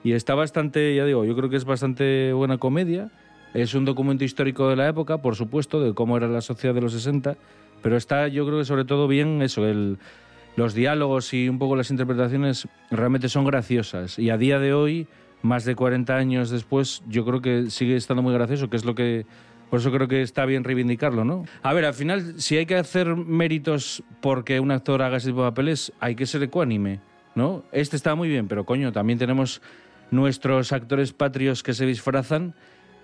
Y 0.02 0.12
está 0.12 0.34
bastante, 0.34 0.94
ya 0.94 1.04
digo, 1.04 1.24
yo 1.24 1.36
creo 1.36 1.50
que 1.50 1.56
es 1.56 1.64
bastante 1.64 2.32
buena 2.32 2.58
comedia. 2.58 3.10
Es 3.54 3.74
un 3.74 3.84
documento 3.84 4.24
histórico 4.24 4.68
de 4.68 4.76
la 4.76 4.88
época, 4.88 5.22
por 5.22 5.36
supuesto, 5.36 5.80
de 5.80 5.94
cómo 5.94 6.16
era 6.16 6.28
la 6.28 6.40
sociedad 6.40 6.74
de 6.74 6.80
los 6.80 6.92
60, 6.92 7.36
pero 7.82 7.96
está, 7.96 8.28
yo 8.28 8.46
creo 8.46 8.58
que 8.58 8.64
sobre 8.64 8.84
todo 8.84 9.08
bien 9.08 9.42
eso, 9.42 9.62
los 10.56 10.74
diálogos 10.74 11.32
y 11.32 11.48
un 11.48 11.58
poco 11.58 11.76
las 11.76 11.90
interpretaciones 11.90 12.68
realmente 12.90 13.28
son 13.28 13.44
graciosas. 13.44 14.18
Y 14.18 14.30
a 14.30 14.36
día 14.36 14.58
de 14.58 14.74
hoy, 14.74 15.06
más 15.42 15.64
de 15.64 15.74
40 15.74 16.16
años 16.16 16.50
después, 16.50 17.02
yo 17.08 17.24
creo 17.24 17.40
que 17.40 17.70
sigue 17.70 17.96
estando 17.96 18.22
muy 18.22 18.34
gracioso, 18.34 18.68
que 18.68 18.76
es 18.76 18.84
lo 18.84 18.94
que... 18.94 19.26
Por 19.70 19.80
eso 19.80 19.90
creo 19.90 20.06
que 20.06 20.22
está 20.22 20.44
bien 20.46 20.62
reivindicarlo, 20.62 21.24
¿no? 21.24 21.44
A 21.62 21.72
ver, 21.72 21.86
al 21.86 21.94
final, 21.94 22.40
si 22.40 22.56
hay 22.56 22.66
que 22.66 22.76
hacer 22.76 23.16
méritos 23.16 24.04
porque 24.20 24.60
un 24.60 24.70
actor 24.70 25.02
haga 25.02 25.16
ese 25.16 25.30
tipo 25.30 25.42
de 25.42 25.50
papeles, 25.50 25.92
hay 25.98 26.14
que 26.14 26.24
ser 26.24 26.42
ecuánime, 26.44 27.00
¿no? 27.34 27.64
Este 27.72 27.96
está 27.96 28.14
muy 28.14 28.28
bien, 28.28 28.46
pero 28.46 28.64
coño, 28.64 28.92
también 28.92 29.18
tenemos 29.18 29.60
nuestros 30.12 30.72
actores 30.72 31.12
patrios 31.12 31.64
que 31.64 31.74
se 31.74 31.84
disfrazan, 31.84 32.54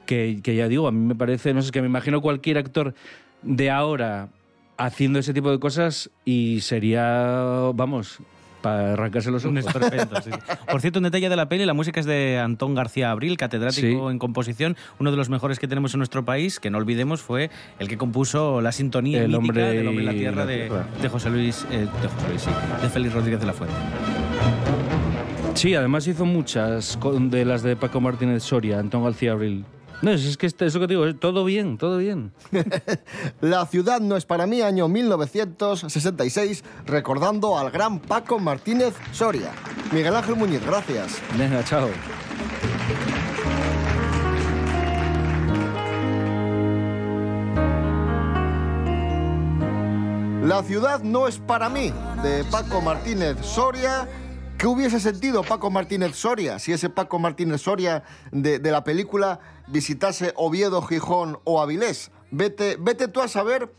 que, 0.06 0.40
que 0.42 0.54
ya 0.56 0.68
digo, 0.68 0.88
a 0.88 0.92
mí 0.92 0.98
me 0.98 1.14
parece, 1.14 1.54
no 1.54 1.62
sé, 1.62 1.66
es 1.66 1.72
que 1.72 1.80
me 1.80 1.86
imagino 1.88 2.20
cualquier 2.20 2.58
actor 2.58 2.94
de 3.42 3.70
ahora 3.70 4.28
haciendo 4.78 5.18
ese 5.18 5.32
tipo 5.34 5.50
de 5.50 5.58
cosas 5.58 6.10
y 6.24 6.60
sería, 6.60 7.70
vamos, 7.74 8.18
para 8.62 8.92
arrancarse 8.92 9.30
los 9.32 9.44
Un 9.44 9.58
ojos. 9.58 9.74
esperpento, 9.74 10.20
sí. 10.22 10.30
Por 10.70 10.80
cierto, 10.80 11.00
un 11.00 11.02
detalle 11.04 11.28
de 11.28 11.34
la 11.36 11.48
peli, 11.48 11.64
la 11.66 11.74
música 11.74 11.98
es 11.98 12.06
de 12.06 12.38
Antón 12.38 12.74
García 12.76 13.10
Abril, 13.10 13.36
catedrático 13.36 14.08
Sí. 14.08 14.12
en 14.12 14.18
composición, 14.18 14.76
uno 15.00 15.10
de 15.10 15.16
los 15.16 15.28
mejores 15.28 15.58
que 15.58 15.66
tenemos 15.66 15.94
en 15.94 15.98
nuestro 15.98 16.24
país, 16.24 16.60
que 16.60 16.70
no 16.70 16.78
olvidemos 16.78 17.20
fue 17.22 17.50
el 17.80 17.88
que 17.88 17.98
compuso 17.98 18.60
la 18.60 18.70
sintonía 18.72 19.24
El 19.24 19.34
hombre 19.34 19.62
del 19.72 19.88
Hombre 19.88 20.04
y 20.04 20.06
la 20.06 20.12
Tierra, 20.12 20.46
de, 20.46 20.68
José 21.10 21.30
Luis, 21.30 21.66
eh, 21.72 21.86
de 22.00 22.08
José 22.08 22.28
Luis, 22.28 22.42
sí, 22.42 22.50
de 22.82 22.88
Félix 22.88 23.14
Rodríguez 23.14 23.40
de 23.40 23.46
la 23.46 23.52
Fuente. 23.52 23.74
Sí, 25.54 25.74
además 25.74 26.06
hizo 26.06 26.24
muchas 26.24 26.98
de 27.20 27.44
las 27.44 27.62
de 27.62 27.76
Paco 27.76 28.00
Martínez 28.00 28.42
Soria, 28.42 28.78
Antón 28.78 29.04
García 29.04 29.32
Abril. 29.32 29.64
No, 30.02 30.10
es, 30.10 30.36
que 30.36 30.46
este- 30.46 30.66
eso 30.66 30.80
que 30.80 30.88
digo, 30.88 31.14
todo 31.14 31.44
bien, 31.44 31.78
todo 31.78 31.98
bien. 31.98 32.32
La 33.40 33.64
ciudad 33.66 34.00
no 34.00 34.16
es 34.16 34.26
para 34.26 34.46
mí, 34.46 34.60
año 34.60 34.88
1966, 34.88 36.64
recordando 36.86 37.56
al 37.56 37.70
gran 37.70 38.00
Paco 38.00 38.38
Martínez 38.40 38.94
Soria. 39.12 39.52
Miguel 39.92 40.16
Ángel 40.16 40.34
Muñiz, 40.36 40.64
gracias. 40.66 41.20
Venga, 41.38 41.62
chao. 41.64 41.88
La 50.42 50.62
ciudad 50.64 51.02
no 51.02 51.28
es 51.28 51.38
para 51.38 51.68
mí, 51.68 51.92
de 52.22 52.44
Paco 52.50 52.80
Martínez 52.80 53.36
Soria. 53.42 54.08
¿Qué 54.62 54.68
hubiese 54.68 55.00
sentido 55.00 55.42
Paco 55.42 55.72
Martínez 55.72 56.14
Soria 56.14 56.60
si 56.60 56.72
ese 56.72 56.88
Paco 56.88 57.18
Martínez 57.18 57.62
Soria 57.62 58.04
de, 58.30 58.60
de 58.60 58.70
la 58.70 58.84
película 58.84 59.40
visitase 59.66 60.32
Oviedo, 60.36 60.80
Gijón 60.82 61.40
o 61.42 61.60
Avilés? 61.60 62.12
Vete, 62.30 62.76
vete 62.78 63.08
tú 63.08 63.20
a 63.20 63.26
saber. 63.26 63.74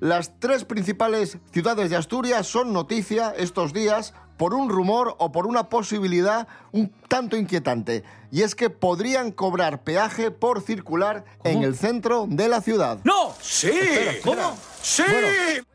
Las 0.00 0.40
tres 0.40 0.64
principales 0.64 1.38
ciudades 1.52 1.90
de 1.90 1.96
Asturias 1.96 2.48
son 2.48 2.72
noticia 2.72 3.34
estos 3.38 3.72
días 3.72 4.14
por 4.36 4.52
un 4.52 4.68
rumor 4.68 5.14
o 5.18 5.30
por 5.30 5.46
una 5.46 5.68
posibilidad 5.68 6.48
un 6.72 6.92
tanto 7.06 7.36
inquietante. 7.36 8.02
Y 8.32 8.42
es 8.42 8.56
que 8.56 8.68
podrían 8.68 9.30
cobrar 9.30 9.84
peaje 9.84 10.32
por 10.32 10.60
circular 10.60 11.24
en 11.44 11.62
el 11.62 11.76
centro 11.76 12.26
de 12.28 12.48
la 12.48 12.60
ciudad. 12.62 12.98
¡No! 13.04 13.32
¡Sí! 13.40 13.68
Espera, 13.68 14.10
espera. 14.10 14.42
¿Cómo? 14.42 14.58
¡Sí! 14.82 15.04
Bueno, 15.08 15.28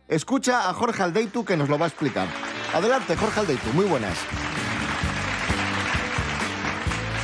escucha 0.09 0.69
a 0.69 0.73
Jorge 0.73 1.03
Aldeitu 1.03 1.45
que 1.45 1.55
nos 1.55 1.69
lo 1.69 1.79
va 1.79 1.85
a 1.85 1.87
explicar. 1.87 2.27
Adelante, 2.73 3.15
Jorge 3.15 3.39
Aldeitu, 3.41 3.67
muy 3.73 3.85
buenas. 3.85 4.25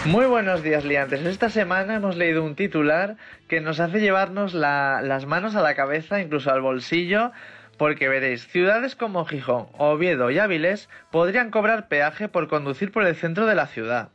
Muy 0.05 0.25
buenos 0.25 0.63
días, 0.63 0.85
liantes. 0.85 1.25
Esta 1.25 1.49
semana 1.49 1.95
hemos 1.95 2.15
leído 2.15 2.43
un 2.43 2.55
titular 2.55 3.15
que 3.47 3.61
nos 3.61 3.79
hace 3.79 3.99
llevarnos 3.99 4.53
la- 4.53 5.01
las 5.01 5.25
manos 5.25 5.55
a 5.55 5.61
la 5.61 5.75
cabeza, 5.75 6.21
incluso 6.21 6.51
al 6.51 6.61
bolsillo, 6.61 7.31
porque 7.77 8.07
veréis, 8.07 8.47
ciudades 8.47 8.95
como 8.95 9.25
Gijón, 9.25 9.67
Oviedo 9.77 10.31
y 10.31 10.39
Áviles 10.39 10.89
podrían 11.11 11.51
cobrar 11.51 11.87
peaje 11.87 12.27
por 12.27 12.47
conducir 12.47 12.91
por 12.91 13.03
el 13.05 13.15
centro 13.15 13.45
de 13.45 13.55
la 13.55 13.67
ciudad. 13.67 14.09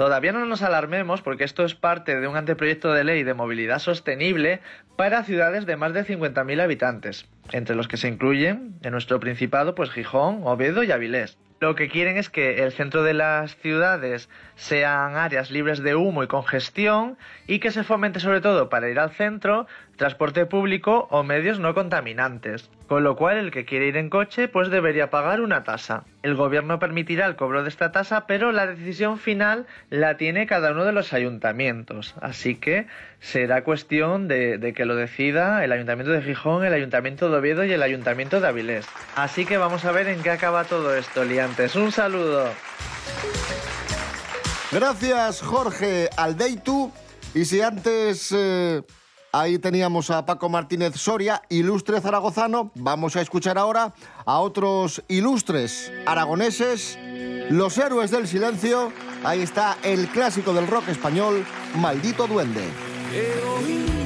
Todavía 0.00 0.32
no 0.32 0.46
nos 0.46 0.62
alarmemos 0.62 1.20
porque 1.20 1.44
esto 1.44 1.62
es 1.62 1.74
parte 1.74 2.18
de 2.18 2.26
un 2.26 2.34
anteproyecto 2.34 2.90
de 2.94 3.04
ley 3.04 3.22
de 3.22 3.34
movilidad 3.34 3.80
sostenible 3.80 4.60
para 4.96 5.24
ciudades 5.24 5.66
de 5.66 5.76
más 5.76 5.92
de 5.92 6.06
50.000 6.06 6.58
habitantes, 6.62 7.28
entre 7.52 7.76
los 7.76 7.86
que 7.86 7.98
se 7.98 8.08
incluyen 8.08 8.76
en 8.82 8.92
nuestro 8.92 9.20
principado 9.20 9.74
pues 9.74 9.90
Gijón, 9.90 10.40
Oviedo 10.44 10.82
y 10.84 10.90
Avilés. 10.90 11.36
Lo 11.60 11.74
que 11.74 11.90
quieren 11.90 12.16
es 12.16 12.30
que 12.30 12.64
el 12.64 12.72
centro 12.72 13.02
de 13.02 13.12
las 13.12 13.54
ciudades 13.56 14.30
sean 14.56 15.16
áreas 15.16 15.50
libres 15.50 15.82
de 15.82 15.94
humo 15.94 16.22
y 16.22 16.26
congestión 16.26 17.18
y 17.46 17.58
que 17.58 17.70
se 17.70 17.84
fomente 17.84 18.18
sobre 18.18 18.40
todo 18.40 18.70
para 18.70 18.88
ir 18.88 18.98
al 18.98 19.10
centro 19.10 19.66
transporte 19.96 20.46
público 20.46 21.06
o 21.10 21.22
medios 21.22 21.58
no 21.58 21.74
contaminantes. 21.74 22.70
Con 22.88 23.04
lo 23.04 23.14
cual 23.14 23.36
el 23.36 23.50
que 23.50 23.66
quiere 23.66 23.88
ir 23.88 23.98
en 23.98 24.08
coche 24.08 24.48
pues 24.48 24.70
debería 24.70 25.10
pagar 25.10 25.42
una 25.42 25.62
tasa. 25.62 26.04
El 26.22 26.34
gobierno 26.34 26.78
permitirá 26.78 27.26
el 27.26 27.36
cobro 27.36 27.62
de 27.62 27.68
esta 27.68 27.92
tasa 27.92 28.26
pero 28.26 28.52
la 28.52 28.66
decisión 28.66 29.18
final 29.18 29.66
la 29.90 30.16
tiene 30.16 30.46
cada 30.46 30.72
uno 30.72 30.86
de 30.86 30.92
los 30.92 31.12
ayuntamientos. 31.12 32.14
Así 32.22 32.54
que 32.54 32.86
será 33.20 33.62
cuestión 33.64 34.28
de, 34.28 34.72
que 34.74 34.84
lo 34.84 34.96
decida 34.96 35.64
el 35.64 35.72
ayuntamiento 35.72 36.12
de 36.12 36.22
Gijón, 36.22 36.64
el 36.64 36.72
ayuntamiento 36.72 37.30
de 37.30 37.38
Oviedo 37.38 37.64
y 37.64 37.72
el 37.72 37.82
ayuntamiento 37.82 38.40
de 38.40 38.48
Avilés. 38.48 38.86
Así 39.14 39.44
que 39.44 39.58
vamos 39.58 39.84
a 39.84 39.92
ver 39.92 40.08
en 40.08 40.22
qué 40.22 40.30
acaba 40.30 40.64
todo 40.64 40.94
esto, 40.94 41.24
liantes. 41.24 41.76
Un 41.76 41.92
saludo. 41.92 42.48
Gracias, 44.72 45.42
Jorge 45.42 46.08
Aldeitu. 46.16 46.90
Y 47.34 47.44
si 47.44 47.60
antes 47.60 48.34
eh, 48.36 48.82
ahí 49.32 49.58
teníamos 49.58 50.10
a 50.10 50.24
Paco 50.24 50.48
Martínez 50.48 50.94
Soria, 50.96 51.42
ilustre 51.48 52.00
zaragozano, 52.00 52.72
vamos 52.74 53.16
a 53.16 53.20
escuchar 53.20 53.58
ahora 53.58 53.92
a 54.24 54.38
otros 54.38 55.02
ilustres 55.08 55.92
aragoneses, 56.06 56.98
los 57.50 57.76
héroes 57.78 58.10
del 58.10 58.26
silencio. 58.26 58.92
Ahí 59.22 59.42
está 59.42 59.76
el 59.82 60.08
clásico 60.08 60.54
del 60.54 60.66
rock 60.66 60.88
español, 60.88 61.44
Maldito 61.76 62.26
Duende. 62.26 62.89
He 63.12 63.26
oído 63.42 63.99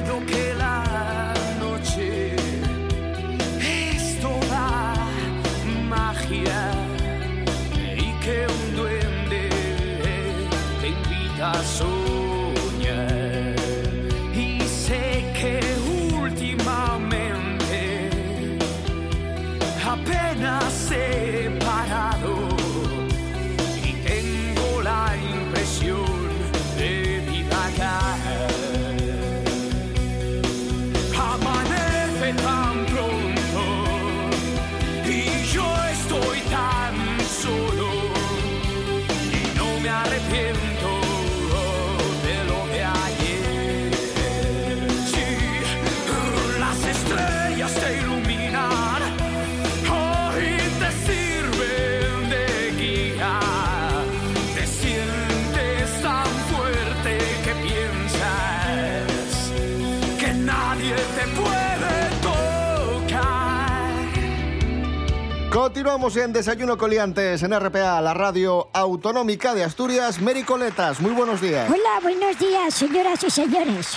Continuamos 65.85 66.17
en 66.17 66.33
Desayuno 66.33 66.79
Coliantes 66.79 67.43
en 67.43 67.51
RPA, 67.59 68.01
la 68.01 68.15
radio 68.15 68.69
autonómica 68.73 69.53
de 69.53 69.63
Asturias. 69.63 70.19
Mary 70.19 70.41
Coletas, 70.41 70.99
muy 70.99 71.11
buenos 71.11 71.39
días. 71.41 71.69
Hola, 71.69 71.99
buenos 72.01 72.39
días, 72.39 72.73
señoras 72.73 73.23
y 73.23 73.29
señores. 73.29 73.89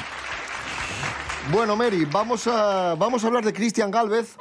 Bueno, 1.50 1.76
Mary, 1.76 2.04
vamos 2.04 2.46
a, 2.46 2.94
vamos 2.94 3.24
a 3.24 3.26
hablar 3.28 3.42
de 3.42 3.54
Cristian 3.54 3.90
Galvez, 3.90 4.36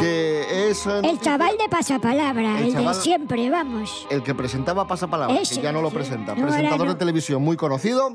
que 0.00 0.70
es 0.70 0.88
eh, 0.88 1.00
El 1.04 1.20
chaval 1.20 1.56
de 1.56 1.68
pasapalabra, 1.68 2.58
El 2.58 2.64
el, 2.66 2.74
chaval- 2.74 2.96
de 2.96 3.00
siempre, 3.00 3.48
vamos. 3.48 4.08
el 4.10 4.24
que 4.24 4.34
presentaba 4.34 4.88
Pasapalabra, 4.88 5.36
Ese, 5.40 5.54
que 5.54 5.62
ya 5.62 5.70
no 5.70 5.80
lo 5.82 5.90
presenta, 5.90 6.34
No, 6.34 6.48
presentador 6.48 6.86
no. 6.88 6.92
de 6.94 6.98
televisión 6.98 7.42
muy 7.42 7.56
conocido. 7.56 8.12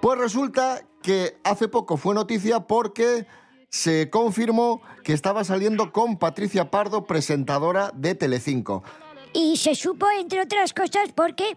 Pues 0.00 0.18
resulta 0.18 0.80
que 1.02 1.36
hace 1.44 1.68
poco 1.68 1.98
fue 1.98 2.14
noticia 2.14 2.60
porque 2.60 3.26
se 3.74 4.08
confirmó 4.08 4.82
que 5.02 5.12
estaba 5.12 5.42
saliendo 5.42 5.90
con 5.90 6.16
Patricia 6.16 6.70
Pardo, 6.70 7.06
presentadora 7.06 7.90
de 7.92 8.14
Telecinco. 8.14 8.84
Y 9.32 9.56
se 9.56 9.74
supo, 9.74 10.06
entre 10.16 10.42
otras 10.42 10.72
cosas, 10.72 11.10
porque 11.12 11.56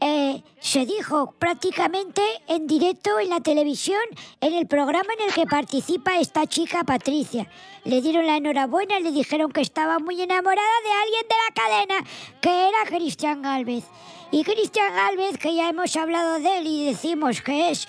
eh, 0.00 0.44
se 0.60 0.86
dijo 0.86 1.34
prácticamente 1.40 2.22
en 2.46 2.68
directo 2.68 3.18
en 3.18 3.30
la 3.30 3.40
televisión, 3.40 3.98
en 4.40 4.54
el 4.54 4.68
programa 4.68 5.08
en 5.18 5.28
el 5.28 5.34
que 5.34 5.44
participa 5.46 6.20
esta 6.20 6.46
chica 6.46 6.84
Patricia. 6.84 7.50
Le 7.82 8.00
dieron 8.00 8.28
la 8.28 8.36
enhorabuena, 8.36 9.00
le 9.00 9.10
dijeron 9.10 9.50
que 9.50 9.60
estaba 9.60 9.98
muy 9.98 10.22
enamorada 10.22 10.68
de 10.84 10.92
alguien 11.02 11.22
de 11.28 11.34
la 11.48 11.54
cadena, 11.62 12.10
que 12.40 12.68
era 12.68 12.96
Cristian 12.96 13.42
Galvez. 13.42 13.82
Y 14.30 14.44
Cristian 14.44 14.94
Galvez, 14.94 15.36
que 15.36 15.56
ya 15.56 15.68
hemos 15.68 15.96
hablado 15.96 16.38
de 16.38 16.58
él 16.58 16.66
y 16.68 16.86
decimos 16.86 17.42
que 17.42 17.70
es 17.70 17.88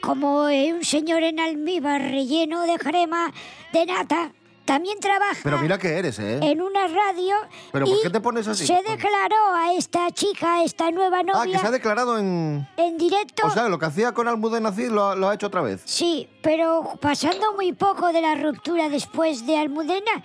como 0.00 0.44
un 0.44 0.84
señor 0.84 1.22
en 1.22 1.40
almíbar 1.40 2.00
relleno 2.00 2.62
de 2.62 2.78
crema 2.78 3.32
de 3.72 3.86
nata, 3.86 4.32
también 4.64 5.00
trabaja 5.00 5.40
Pero 5.42 5.58
mira 5.58 5.78
que 5.78 5.88
eres, 5.88 6.18
¿eh? 6.18 6.40
en 6.42 6.60
una 6.60 6.86
radio 6.88 7.34
¿Pero 7.72 7.86
por 7.86 7.96
y 7.96 8.02
qué 8.02 8.10
te 8.10 8.20
pones 8.20 8.46
así? 8.46 8.66
se 8.66 8.74
declaró 8.74 9.54
a 9.54 9.72
esta 9.72 10.10
chica, 10.10 10.56
a 10.56 10.62
esta 10.64 10.90
nueva 10.90 11.20
Ah, 11.20 11.22
novia, 11.22 11.52
que 11.54 11.58
se 11.58 11.66
ha 11.66 11.70
declarado 11.70 12.18
en... 12.18 12.68
en 12.76 12.98
directo. 12.98 13.46
O 13.46 13.50
sea, 13.50 13.68
lo 13.70 13.78
que 13.78 13.86
hacía 13.86 14.12
con 14.12 14.28
Almudena 14.28 14.70
Cid 14.72 14.90
lo, 14.90 15.08
ha- 15.10 15.16
lo 15.16 15.28
ha 15.30 15.34
hecho 15.34 15.46
otra 15.46 15.62
vez. 15.62 15.80
Sí, 15.86 16.28
pero 16.42 16.98
pasando 17.00 17.54
muy 17.54 17.72
poco 17.72 18.12
de 18.12 18.20
la 18.20 18.34
ruptura 18.34 18.90
después 18.90 19.46
de 19.46 19.56
Almudena, 19.56 20.22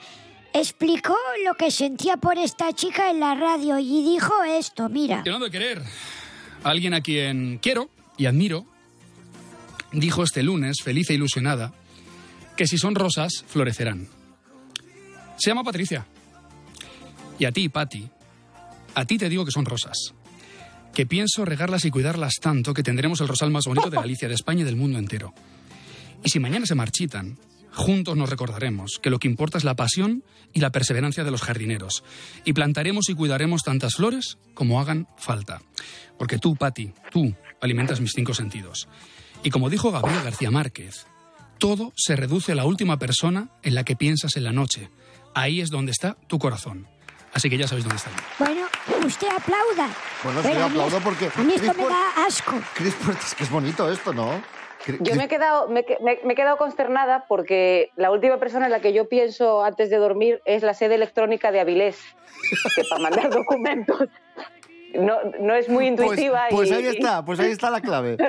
explicó 0.51 1.15
lo 1.45 1.53
que 1.55 1.71
sentía 1.71 2.17
por 2.17 2.37
esta 2.37 2.73
chica 2.73 3.09
en 3.09 3.21
la 3.21 3.35
radio 3.35 3.79
y 3.79 4.03
dijo 4.03 4.33
esto, 4.43 4.89
mira. 4.89 5.23
Llenando 5.23 5.45
de 5.45 5.51
querer. 5.51 5.81
Alguien 6.65 6.93
a 6.93 7.01
quien 7.01 7.59
quiero 7.61 7.89
y 8.17 8.25
admiro 8.25 8.65
dijo 9.93 10.23
este 10.23 10.43
lunes, 10.43 10.77
feliz 10.83 11.09
e 11.09 11.13
ilusionada, 11.13 11.73
que 12.57 12.67
si 12.67 12.77
son 12.77 12.95
rosas, 12.95 13.45
florecerán. 13.47 14.07
Se 15.37 15.49
llama 15.49 15.63
Patricia. 15.63 16.05
Y 17.39 17.45
a 17.45 17.51
ti, 17.51 17.69
Patti, 17.69 18.07
a 18.95 19.05
ti 19.05 19.17
te 19.17 19.29
digo 19.29 19.45
que 19.45 19.51
son 19.51 19.65
rosas. 19.65 20.13
Que 20.93 21.05
pienso 21.05 21.45
regarlas 21.45 21.85
y 21.85 21.91
cuidarlas 21.91 22.35
tanto 22.39 22.73
que 22.73 22.83
tendremos 22.83 23.19
el 23.21 23.27
rosal 23.27 23.49
más 23.49 23.65
bonito 23.65 23.89
de 23.89 23.97
Galicia, 23.97 24.27
de 24.27 24.35
España 24.35 24.61
y 24.61 24.65
del 24.65 24.75
mundo 24.75 24.99
entero. 24.99 25.33
Y 26.23 26.29
si 26.29 26.39
mañana 26.39 26.67
se 26.67 26.75
marchitan, 26.75 27.39
juntos 27.71 28.15
nos 28.15 28.29
recordaremos 28.29 28.99
que 29.01 29.09
lo 29.09 29.17
que 29.17 29.27
importa 29.27 29.57
es 29.57 29.63
la 29.63 29.75
pasión 29.75 30.23
y 30.53 30.59
la 30.59 30.71
perseverancia 30.71 31.23
de 31.23 31.31
los 31.31 31.41
jardineros. 31.41 32.03
Y 32.45 32.53
plantaremos 32.53 33.09
y 33.09 33.15
cuidaremos 33.15 33.63
tantas 33.63 33.95
flores 33.95 34.37
como 34.53 34.79
hagan 34.79 35.07
falta. 35.17 35.61
Porque 36.19 36.37
tú, 36.37 36.55
Patti, 36.55 36.93
tú 37.11 37.35
alimentas 37.59 37.99
mis 37.99 38.11
cinco 38.13 38.35
sentidos. 38.35 38.87
Y 39.43 39.49
como 39.49 39.69
dijo 39.69 39.91
Gabriel 39.91 40.23
García 40.23 40.51
Márquez, 40.51 41.05
todo 41.57 41.91
se 41.95 42.15
reduce 42.15 42.53
a 42.53 42.55
la 42.55 42.65
última 42.65 42.97
persona 42.97 43.49
en 43.61 43.75
la 43.75 43.83
que 43.83 43.95
piensas 43.95 44.35
en 44.37 44.43
la 44.43 44.51
noche. 44.51 44.89
Ahí 45.35 45.61
es 45.61 45.69
donde 45.69 45.91
está 45.91 46.15
tu 46.27 46.39
corazón. 46.39 46.87
Así 47.33 47.49
que 47.49 47.57
ya 47.57 47.67
sabéis 47.67 47.85
dónde 47.85 47.97
está. 47.97 48.11
Bueno, 48.37 48.67
usted 49.05 49.27
aplauda. 49.27 49.89
Bueno, 50.23 50.41
sí, 50.43 50.49
Pero 50.51 50.65
a 50.65 50.69
mí- 50.69 50.75
aplaudo 50.79 50.99
porque... 51.03 51.29
A 51.35 51.41
mí 51.43 51.53
esto 51.55 51.73
me 51.73 51.83
da 51.85 52.25
asco. 52.27 52.53
Cris 52.75 52.93
Puertas, 52.95 53.27
es 53.27 53.35
que 53.35 53.43
es 53.43 53.49
bonito 53.49 53.91
esto, 53.91 54.13
¿no? 54.13 54.41
Yo 54.99 55.15
me 55.15 55.23
he, 55.23 55.27
quedado, 55.29 55.67
me, 55.69 55.79
he- 55.79 55.97
me- 56.03 56.19
me 56.25 56.33
he 56.33 56.35
quedado 56.35 56.57
consternada 56.57 57.25
porque 57.27 57.89
la 57.95 58.11
última 58.11 58.37
persona 58.37 58.65
en 58.65 58.71
la 58.71 58.81
que 58.81 58.93
yo 58.93 59.07
pienso 59.09 59.63
antes 59.63 59.89
de 59.89 59.95
dormir 59.97 60.41
es 60.45 60.61
la 60.61 60.73
sede 60.73 60.95
electrónica 60.95 61.51
de 61.51 61.61
Avilés, 61.61 61.97
que 62.75 62.83
para 62.89 63.01
mandar 63.01 63.29
documentos 63.31 64.09
no, 64.93 65.17
no 65.39 65.55
es 65.55 65.67
muy 65.69 65.91
Pues, 65.91 66.01
intuitiva. 66.09 66.45
pues 66.49 66.69
y- 66.69 66.73
ahí 66.73 66.85
está, 66.87 67.23
pues 67.25 67.39
ahí 67.39 67.51
está 67.51 67.69
la 67.69 67.81
clave. 67.81 68.17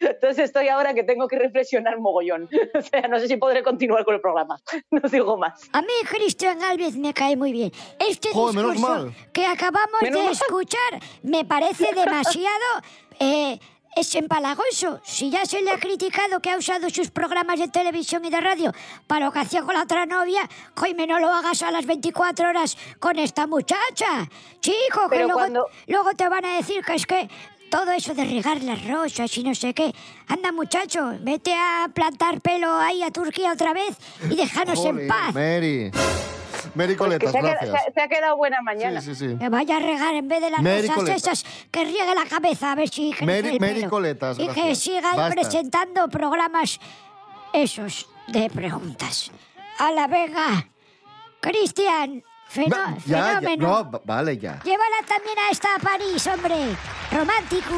Entonces 0.00 0.44
estoy 0.44 0.68
ahora 0.68 0.94
que 0.94 1.02
tengo 1.02 1.28
que 1.28 1.38
reflexionar 1.38 1.98
mogollón. 1.98 2.48
O 2.74 2.80
sea, 2.82 3.02
no 3.08 3.18
sé 3.20 3.28
si 3.28 3.36
podré 3.36 3.62
continuar 3.62 4.04
con 4.04 4.14
el 4.14 4.20
programa. 4.20 4.60
No 4.90 5.00
digo 5.08 5.36
más. 5.36 5.68
A 5.72 5.80
mí 5.82 5.88
Cristian 6.08 6.58
Galvez 6.58 6.96
me 6.96 7.12
cae 7.14 7.36
muy 7.36 7.52
bien. 7.52 7.72
Este 7.98 8.28
Joder, 8.30 8.56
menos 8.56 8.72
discurso 8.72 9.04
mal. 9.06 9.14
que 9.32 9.46
acabamos 9.46 10.02
Menos 10.02 10.18
de 10.18 10.24
mal. 10.24 10.32
escuchar 10.32 11.00
me 11.22 11.44
parece 11.44 11.86
demasiado... 11.94 12.82
eh, 13.20 13.58
es 13.96 14.14
empalagoso. 14.14 15.00
Si 15.04 15.30
ya 15.30 15.44
se 15.46 15.60
le 15.62 15.70
ha 15.70 15.78
criticado 15.78 16.40
que 16.40 16.50
ha 16.50 16.56
usado 16.56 16.88
sus 16.90 17.10
programas 17.10 17.58
de 17.58 17.68
televisión 17.68 18.24
y 18.24 18.30
de 18.30 18.40
radio 18.40 18.72
para 19.06 19.26
lo 19.26 19.32
que 19.32 19.40
hacía 19.40 19.62
con 19.62 19.74
la 19.74 19.82
otra 19.82 20.06
novia, 20.06 20.48
Jaime, 20.76 21.06
no 21.06 21.18
lo 21.18 21.28
hagas 21.28 21.62
a 21.62 21.70
las 21.70 21.86
24 21.86 22.48
horas 22.48 22.76
con 22.98 23.18
esta 23.18 23.46
muchacha. 23.46 24.28
Chico, 24.60 25.02
que 25.08 25.16
Pero 25.16 25.24
luego, 25.24 25.38
cuando- 25.38 25.66
luego 25.86 26.12
te 26.14 26.28
van 26.28 26.44
a 26.44 26.56
decir 26.56 26.82
que 26.84 26.94
es 26.94 27.06
que 27.06 27.28
todo 27.70 27.90
eso 27.92 28.14
de 28.14 28.24
regar 28.24 28.62
las 28.62 28.86
rosas 28.86 29.36
y 29.38 29.42
no 29.44 29.54
sé 29.54 29.72
qué. 29.72 29.94
Anda, 30.28 30.52
muchacho, 30.52 31.12
vete 31.20 31.54
a 31.54 31.88
plantar 31.94 32.40
pelo 32.40 32.70
ahí 32.78 33.02
a 33.02 33.10
Turquía 33.10 33.52
otra 33.52 33.72
vez 33.72 33.96
y 34.30 34.36
déjanos 34.36 34.84
en 34.84 35.08
paz. 35.08 35.34
Mary. 35.34 35.90
Mary 36.74 36.94
Pues 36.96 37.18
que 37.18 37.26
Coletas, 37.26 37.30
se 37.32 37.38
ha, 37.38 37.40
quedado, 37.40 37.56
gracias. 37.60 37.82
se 37.84 37.90
ha- 37.90 37.92
se 37.94 38.00
ha 38.02 38.08
quedado 38.08 38.36
buena 38.36 38.62
mañana. 38.62 39.00
Sí, 39.00 39.14
sí, 39.14 39.28
sí. 39.30 39.36
Que 39.38 39.48
vaya 39.48 39.76
a 39.76 39.80
regar 39.80 40.14
en 40.14 40.28
vez 40.28 40.40
de 40.40 40.50
las 40.50 40.60
Mary 40.62 40.82
cosas 40.82 40.94
Coleta. 40.96 41.16
esas, 41.16 41.44
que 41.70 41.84
riegue 41.84 42.14
la 42.14 42.24
cabeza 42.26 42.72
a 42.72 42.74
ver 42.74 42.88
si 42.88 43.14
Mary- 43.22 43.58
Mary. 43.58 43.84
Coletas, 43.84 44.38
Y 44.38 44.48
que 44.48 44.74
siga 44.74 45.14
Basta. 45.14 45.30
presentando 45.30 46.08
programas 46.08 46.78
esos 47.52 48.08
de 48.28 48.48
preguntas. 48.50 49.30
A 49.78 49.90
la 49.92 50.06
venga. 50.06 50.66
Cristian, 51.40 52.22
feno- 52.48 52.76
Va- 52.76 52.96
ya, 53.04 53.18
ya, 53.18 53.24
fenómeno. 53.40 53.66
no, 53.68 53.90
va- 53.90 54.00
vale, 54.04 54.38
ya. 54.38 54.60
Llévala 54.62 54.96
también 55.08 55.38
a 55.38 55.50
esta 55.50 55.68
París, 55.82 56.26
hombre. 56.28 56.54
Romántico. 57.10 57.74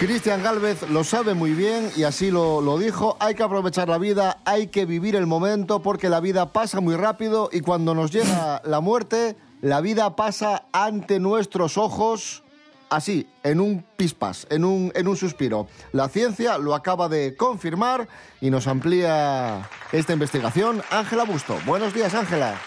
Cristian 0.00 0.42
Galvez 0.42 0.88
lo 0.88 1.04
sabe 1.04 1.34
muy 1.34 1.52
bien 1.52 1.90
y 1.94 2.04
así 2.04 2.30
lo, 2.30 2.78
dijo. 2.78 3.18
Hay 3.20 3.34
que 3.34 3.42
aprovechar 3.42 3.90
la 3.90 3.98
vida, 3.98 4.38
hay 4.46 4.68
que 4.68 4.86
vivir 4.86 5.14
el 5.14 5.26
momento 5.26 5.82
porque 5.82 6.08
la 6.08 6.20
vida 6.20 6.52
pasa 6.52 6.80
muy 6.80 6.96
rápido 6.96 7.50
y 7.52 7.60
cuando 7.60 7.94
nos 7.94 8.10
llega 8.10 8.62
la 8.64 8.80
muerte, 8.80 9.36
la 9.60 9.82
vida 9.82 10.16
pasa 10.16 10.64
ante 10.72 11.20
nuestros 11.20 11.76
ojos 11.76 12.42
así, 12.88 13.28
en 13.42 13.60
un 13.60 13.84
pispás, 13.96 14.46
en 14.50 14.64
un, 14.64 14.90
en 14.94 15.06
un 15.06 15.16
suspiro. 15.16 15.68
La 15.92 16.08
ciencia 16.08 16.56
lo 16.56 16.74
acaba 16.74 17.10
de 17.10 17.36
confirmar 17.36 18.08
y 18.40 18.48
nos 18.48 18.66
amplía 18.66 19.68
esta 19.92 20.14
investigación. 20.14 20.82
Ángela 20.90 21.24
Busto. 21.24 21.58
Buenos 21.66 21.92
días, 21.92 22.14
Ángela. 22.14 22.58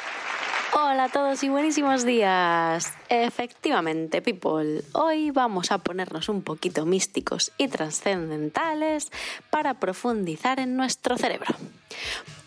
Hola 0.76 1.04
a 1.04 1.10
todos 1.10 1.44
y 1.44 1.50
buenísimos 1.50 2.04
días. 2.04 2.92
Efectivamente, 3.08 4.24
people, 4.24 4.84
hoy 4.94 5.30
vamos 5.30 5.72
a 5.72 5.78
ponernos 5.78 6.30
un 6.30 6.42
poquito 6.42 6.88
místicos 6.88 7.52
y 7.60 7.68
trascendentales 7.68 9.12
para 9.52 9.76
profundizar 9.76 10.60
en 10.60 10.76
nuestro 10.76 11.16
cerebro. 11.16 11.54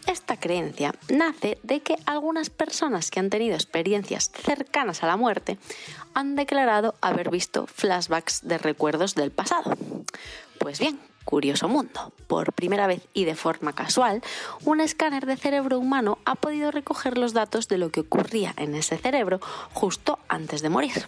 Esta 0.08 0.40
creencia 0.40 0.92
nace 1.08 1.58
de 1.62 1.82
que 1.82 1.98
algunas 2.04 2.50
personas 2.50 3.12
que 3.12 3.20
han 3.20 3.30
tenido 3.30 3.54
experiencias 3.54 4.32
cercanas 4.32 5.04
a 5.04 5.06
la 5.06 5.16
muerte 5.16 5.56
han 6.12 6.34
declarado 6.34 6.96
haber 7.00 7.30
visto 7.30 7.68
flashbacks 7.68 8.40
de 8.42 8.58
recuerdos 8.58 9.14
del 9.14 9.30
pasado. 9.30 9.76
Pues 10.58 10.80
bien, 10.80 10.98
curioso 11.26 11.68
mundo. 11.68 12.12
Por 12.26 12.54
primera 12.54 12.86
vez 12.86 13.06
y 13.12 13.26
de 13.26 13.34
forma 13.34 13.74
casual, 13.74 14.22
un 14.64 14.80
escáner 14.80 15.26
de 15.26 15.36
cerebro 15.36 15.78
humano 15.78 16.18
ha 16.24 16.36
podido 16.36 16.70
recoger 16.70 17.18
los 17.18 17.34
datos 17.34 17.68
de 17.68 17.76
lo 17.76 17.90
que 17.90 18.00
ocurría 18.00 18.54
en 18.56 18.74
ese 18.74 18.96
cerebro 18.96 19.40
justo 19.74 20.18
antes 20.28 20.62
de 20.62 20.70
morir. 20.70 21.06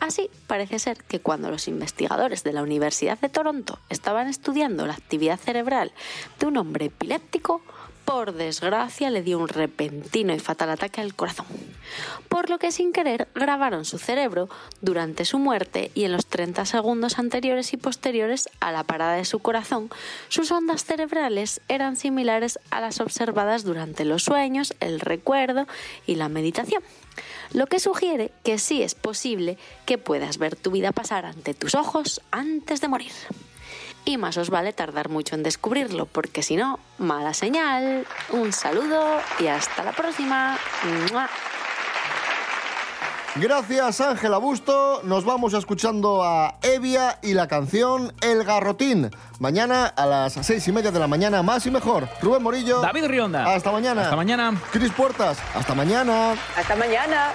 Así, 0.00 0.28
parece 0.48 0.80
ser 0.80 1.04
que 1.04 1.20
cuando 1.20 1.48
los 1.48 1.68
investigadores 1.68 2.42
de 2.42 2.52
la 2.52 2.64
Universidad 2.64 3.20
de 3.20 3.28
Toronto 3.28 3.78
estaban 3.88 4.26
estudiando 4.26 4.84
la 4.84 4.94
actividad 4.94 5.38
cerebral 5.38 5.92
de 6.40 6.46
un 6.46 6.56
hombre 6.56 6.86
epiléptico, 6.86 7.62
por 8.12 8.34
desgracia 8.34 9.08
le 9.08 9.22
dio 9.22 9.38
un 9.38 9.48
repentino 9.48 10.34
y 10.34 10.38
fatal 10.38 10.68
ataque 10.68 11.00
al 11.00 11.14
corazón. 11.14 11.46
Por 12.28 12.50
lo 12.50 12.58
que 12.58 12.70
sin 12.70 12.92
querer 12.92 13.26
grabaron 13.34 13.86
su 13.86 13.96
cerebro 13.96 14.50
durante 14.82 15.24
su 15.24 15.38
muerte 15.38 15.90
y 15.94 16.04
en 16.04 16.12
los 16.12 16.26
30 16.26 16.66
segundos 16.66 17.18
anteriores 17.18 17.72
y 17.72 17.78
posteriores 17.78 18.50
a 18.60 18.70
la 18.70 18.84
parada 18.84 19.14
de 19.14 19.24
su 19.24 19.38
corazón, 19.38 19.88
sus 20.28 20.52
ondas 20.52 20.84
cerebrales 20.84 21.62
eran 21.68 21.96
similares 21.96 22.58
a 22.70 22.82
las 22.82 23.00
observadas 23.00 23.64
durante 23.64 24.04
los 24.04 24.24
sueños, 24.24 24.74
el 24.80 25.00
recuerdo 25.00 25.66
y 26.06 26.16
la 26.16 26.28
meditación. 26.28 26.82
Lo 27.54 27.66
que 27.66 27.80
sugiere 27.80 28.30
que 28.44 28.58
sí 28.58 28.82
es 28.82 28.94
posible 28.94 29.56
que 29.86 29.96
puedas 29.96 30.36
ver 30.36 30.54
tu 30.54 30.70
vida 30.70 30.92
pasar 30.92 31.24
ante 31.24 31.54
tus 31.54 31.74
ojos 31.74 32.20
antes 32.30 32.82
de 32.82 32.88
morir. 32.88 33.12
Y 34.04 34.16
más 34.16 34.36
os 34.36 34.50
vale 34.50 34.72
tardar 34.72 35.08
mucho 35.08 35.34
en 35.34 35.42
descubrirlo, 35.42 36.06
porque 36.06 36.42
si 36.42 36.56
no, 36.56 36.80
mala 36.98 37.34
señal. 37.34 38.06
Un 38.30 38.52
saludo 38.52 39.20
y 39.38 39.46
hasta 39.46 39.84
la 39.84 39.92
próxima. 39.92 40.58
¡Mua! 41.12 41.28
Gracias, 43.36 44.00
Ángela 44.02 44.36
Busto. 44.36 45.00
Nos 45.04 45.24
vamos 45.24 45.54
escuchando 45.54 46.22
a 46.22 46.58
Evia 46.60 47.18
y 47.22 47.32
la 47.32 47.48
canción 47.48 48.12
El 48.20 48.44
Garrotín. 48.44 49.10
Mañana 49.38 49.86
a 49.86 50.04
las 50.04 50.34
seis 50.34 50.68
y 50.68 50.72
media 50.72 50.90
de 50.90 50.98
la 50.98 51.06
mañana, 51.06 51.42
más 51.42 51.64
y 51.64 51.70
mejor. 51.70 52.08
Rubén 52.20 52.42
Morillo. 52.42 52.80
David 52.82 53.06
Rionda. 53.06 53.54
Hasta 53.54 53.72
mañana. 53.72 54.02
Hasta 54.02 54.16
mañana. 54.16 54.60
Cris 54.70 54.92
Puertas. 54.92 55.38
Hasta 55.54 55.74
mañana. 55.74 56.34
Hasta 56.56 56.76
mañana. 56.76 57.32